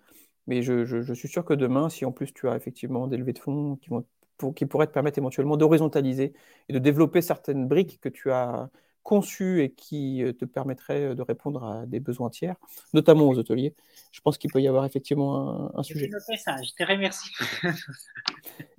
Mais 0.47 0.63
je, 0.63 0.86
je, 0.86 1.13
suis 1.13 1.27
sûr 1.27 1.43
que 1.45 1.54
demain, 1.54 1.89
si 1.89 2.06
en 2.06 2.12
plus 2.12 2.34
tu 2.34 2.47
as 2.47 2.56
effectivement 2.56 3.08
des 3.08 3.17
levées 3.17 3.34
de 3.34 3.39
fonds 3.39 3.75
qui, 3.75 3.89
vont, 3.89 4.06
pour, 4.38 4.56
qui 4.56 4.65
pourraient 4.65 4.88
te 4.88 4.93
permettre 4.93 5.17
éventuellement 5.17 5.58
d'horizontaliser 5.58 6.34
et 6.69 6.73
de 6.73 6.80
développer 6.80 7.21
certaines 7.21 7.67
briques 7.67 7.99
que 7.99 8.10
tu 8.10 8.32
as 8.32 8.69
conçu 9.04 9.62
et 9.62 9.71
qui 9.71 10.23
euh, 10.23 10.32
te 10.32 10.45
permettrait 10.45 11.04
euh, 11.04 11.15
de 11.15 11.21
répondre 11.21 11.63
à 11.63 11.86
des 11.86 11.99
besoins 11.99 12.30
tiers, 12.30 12.56
notamment 12.93 13.27
aux 13.27 13.38
hôteliers. 13.38 13.73
Je 14.12 14.21
pense 14.21 14.38
qu'il 14.38 14.51
peut 14.51 14.62
y 14.62 14.67
avoir 14.67 14.86
effectivement 14.86 15.75
un, 15.77 15.84
sujet. 15.84 16.10
Je 16.10 16.38
ça, 16.38 16.56
je 16.62 16.71
te 16.73 16.89
remercie. 16.89 17.30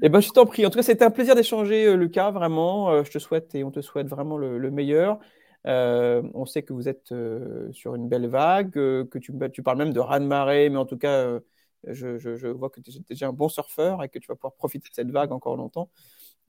eh 0.03 0.09
ben, 0.09 0.21
je 0.21 0.31
t'en 0.31 0.47
prie. 0.47 0.65
En 0.65 0.71
tout 0.71 0.79
cas, 0.79 0.83
c'était 0.83 1.05
un 1.05 1.11
plaisir 1.11 1.35
d'échanger, 1.35 1.87
euh, 1.87 1.97
Lucas, 1.97 2.31
vraiment. 2.31 3.03
Je 3.05 3.11
te 3.11 3.19
souhaite 3.19 3.55
et 3.55 3.65
on 3.65 3.71
te 3.71 3.81
souhaite 3.81 4.09
vraiment 4.09 4.39
le, 4.39 4.71
meilleur. 4.71 5.19
On 5.65 6.47
sait 6.47 6.63
que 6.63 6.73
vous 6.73 6.89
êtes 6.89 7.15
sur 7.73 7.95
une 7.95 8.09
belle 8.09 8.27
vague, 8.27 8.73
que 8.73 9.19
tu, 9.19 9.33
tu, 9.53 9.63
parles 9.63 9.79
même 9.79 9.93
de 9.93 10.01
raz-de-marée, 10.01 10.69
mais 10.71 10.79
en 10.79 10.87
tout 10.87 10.99
cas, 10.99 11.39
je, 11.87 12.19
je, 12.19 12.49
vois 12.49 12.71
que 12.71 12.81
tu 12.81 12.91
es 12.91 13.01
déjà 13.09 13.29
un 13.29 13.33
bon 13.33 13.49
surfeur 13.49 14.03
et 14.03 14.09
que 14.09 14.19
tu 14.19 14.29
vas 14.29 14.35
pouvoir 14.35 14.55
profiter 14.55 14.89
de 14.89 14.95
cette 14.95 15.11
vague 15.11 15.33
encore 15.33 15.57
longtemps. 15.57 15.91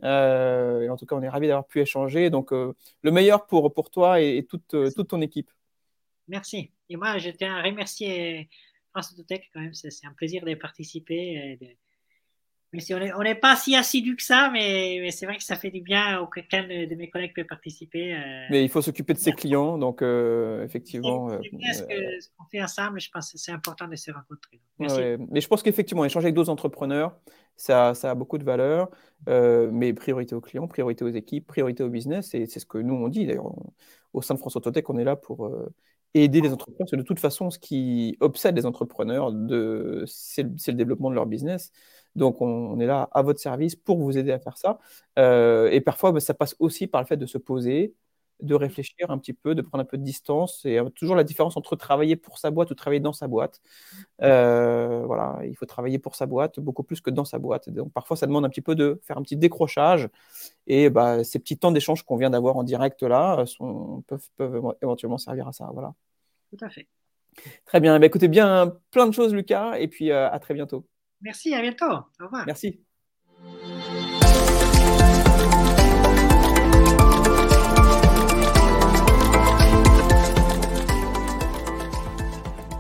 Euh, 0.04 0.82
et 0.82 0.89
en 0.89 0.97
tout 0.97 1.06
cas, 1.06 1.15
on 1.15 1.21
est 1.21 1.30
ravis 1.30 1.47
d'avoir 1.47 1.67
pu 1.67 1.80
échanger. 1.80 2.30
Donc, 2.30 2.52
euh, 2.52 2.73
le 3.02 3.12
meilleur 3.12 3.45
pour, 3.47 3.73
pour 3.73 3.89
toi 3.89 4.19
et, 4.21 4.45
toute, 4.45 4.73
euh, 4.73 4.91
toute 4.91 5.10
ton 5.10 5.21
équipe. 5.21 5.49
Merci. 6.28 6.71
Et 6.89 6.95
moi, 6.95 7.17
je 7.17 7.30
tiens 7.30 7.56
à 7.56 7.62
remercier 7.62 8.49
France 8.91 9.13
Autotech 9.13 9.49
quand 9.54 9.62
même. 9.62 9.73
C'est 9.73 10.06
un 10.06 10.13
plaisir 10.13 10.43
de 10.45 10.54
participer 10.56 11.58
et 11.62 11.78
on 12.73 13.23
n'est 13.23 13.36
pas 13.36 13.55
si 13.55 13.75
assidu 13.75 14.15
que 14.15 14.23
ça, 14.23 14.49
mais, 14.51 15.09
c'est 15.12 15.25
vrai 15.25 15.38
que 15.38 15.43
ça 15.43 15.55
fait 15.55 15.69
du 15.69 15.81
bien 15.81 16.19
au 16.19 16.27
quelqu'un 16.27 16.63
de, 16.63 16.95
mes 16.95 17.09
collègues 17.09 17.33
peut 17.36 17.43
participer. 17.43 18.13
Euh. 18.13 18.45
Mais 18.49 18.63
il 18.63 18.69
faut 18.69 18.81
s'occuper 18.81 19.13
de 19.13 19.19
ses 19.19 19.33
clients, 19.33 19.77
donc 19.77 20.01
euh, 20.01 20.63
effectivement. 20.63 21.29
C'est 21.29 21.55
bien 21.55 21.71
euh, 21.71 22.19
ce 22.19 22.27
qu'on 22.38 22.45
fait 22.51 22.63
ensemble, 22.63 22.99
je 22.99 23.09
pense 23.12 23.31
que 23.31 23.38
c'est 23.38 23.51
important 23.51 23.88
de 23.88 23.95
se 23.95 24.12
rencontrer. 24.12 24.59
mais 24.79 25.41
je 25.41 25.47
pense 25.47 25.63
qu'effectivement, 25.63 26.05
échanger 26.05 26.25
avec 26.25 26.36
d'autres 26.36 26.49
entrepreneurs, 26.49 27.15
ça, 27.55 27.93
ça, 27.93 28.12
a 28.12 28.15
beaucoup 28.15 28.38
de 28.38 28.43
valeur, 28.43 28.89
mais 29.27 29.93
priorité 29.93 30.36
aux 30.36 30.41
clients, 30.41 30.67
priorité 30.67 31.03
aux 31.03 31.09
équipes, 31.09 31.47
priorité 31.47 31.83
au 31.83 31.89
business, 31.89 32.33
et 32.33 32.45
c'est 32.45 32.59
ce 32.59 32.65
que 32.65 32.77
nous 32.79 32.95
on 32.95 33.07
dit 33.07 33.25
d'ailleurs 33.25 33.53
au 34.13 34.21
sein 34.21 34.36
de 34.36 34.39
France 34.39 34.55
Autotech, 34.55 34.89
on 34.89 34.97
est 34.97 35.03
là 35.03 35.15
pour 35.15 35.51
aider 36.13 36.41
les 36.41 36.51
entrepreneurs, 36.51 36.79
parce 36.79 36.91
que 36.91 36.95
de 36.95 37.03
toute 37.03 37.19
façon, 37.19 37.49
ce 37.49 37.59
qui 37.59 38.17
obsède 38.19 38.55
les 38.55 38.65
entrepreneurs, 38.65 39.31
c'est 40.05 40.43
le 40.43 40.73
développement 40.73 41.09
de 41.09 41.15
leur 41.15 41.25
business. 41.25 41.71
Donc, 42.15 42.41
on, 42.41 42.80
est 42.80 42.86
là 42.86 43.10
à 43.12 43.21
votre 43.21 43.39
service 43.39 43.76
pour 43.76 43.97
vous 43.99 44.17
aider 44.17 44.32
à 44.32 44.39
faire 44.39 44.58
ça. 44.58 44.80
Euh, 45.19 45.69
et 45.71 45.82
parfois, 45.82 46.12
bah, 46.12 46.19
ça 46.19 46.34
passe 46.34 46.56
aussi 46.60 46.88
par 46.88 47.02
le 47.02 47.08
fait 47.08 47.17
de 47.17 47.26
se 47.26 47.38
poser, 47.38 47.95
de 48.41 48.56
réfléchir 48.56 49.10
un 49.10 49.17
petit 49.17 49.34
peu, 49.34 49.56
de 49.56 49.62
prendre 49.62 49.82
un 49.82 49.86
peu 49.86 49.97
de 49.97 50.04
distance. 50.04 50.60
C'est 50.62 50.78
toujours 50.95 51.15
la 51.15 51.23
différence 51.23 51.58
entre 51.58 51.76
travailler 51.76 52.15
pour 52.15 52.38
sa 52.38 52.52
boîte 52.52 52.71
ou 52.71 52.76
travailler 52.76 52.99
dans 52.99 53.13
sa 53.13 53.28
boîte. 53.28 53.62
Euh, 54.21 55.04
voilà, 55.06 55.39
il 55.45 55.56
faut 55.56 55.65
travailler 55.65 55.99
pour 55.99 56.15
sa 56.15 56.26
boîte 56.26 56.60
beaucoup 56.60 56.84
plus 56.84 57.02
que 57.02 57.10
dans 57.10 57.26
sa 57.26 57.39
boîte. 57.39 57.69
Donc, 57.69 57.91
parfois, 57.93 58.17
ça 58.17 58.28
demande 58.28 58.45
un 58.45 58.49
petit 58.49 58.62
peu 58.62 58.76
de 58.76 58.99
faire 59.04 59.17
un 59.17 59.23
petit 59.23 59.38
décrochage. 59.38 60.10
Et 60.67 60.89
bah, 60.89 61.23
ces 61.23 61.39
petits 61.39 61.58
temps 61.58 61.71
d'échange 61.71 62.04
qu'on 62.04 62.17
vient 62.17 62.30
d'avoir 62.30 62.58
en 62.58 62.63
direct 62.63 63.02
là 63.04 63.45
sont, 63.45 64.04
peuvent, 64.08 64.30
peuvent, 64.38 64.76
éventuellement 64.82 65.17
servir 65.17 65.47
à 65.47 65.54
ça. 65.54 65.69
Voilà. 65.73 65.93
Tout 66.52 66.63
à 66.65 66.69
fait. 66.69 66.88
Très 67.65 67.80
bien. 67.80 67.99
Bah, 67.99 68.06
écoutez 68.06 68.28
bien 68.28 68.78
plein 68.91 69.08
de 69.08 69.13
choses, 69.13 69.34
Lucas. 69.34 69.78
Et 69.80 69.88
puis, 69.88 70.12
euh, 70.12 70.30
à 70.30 70.39
très 70.39 70.54
bientôt. 70.54 70.86
Merci, 71.23 71.55
à 71.55 71.62
bientôt. 71.62 71.86
Au 72.19 72.25
revoir. 72.25 72.45
Merci. 72.45 72.83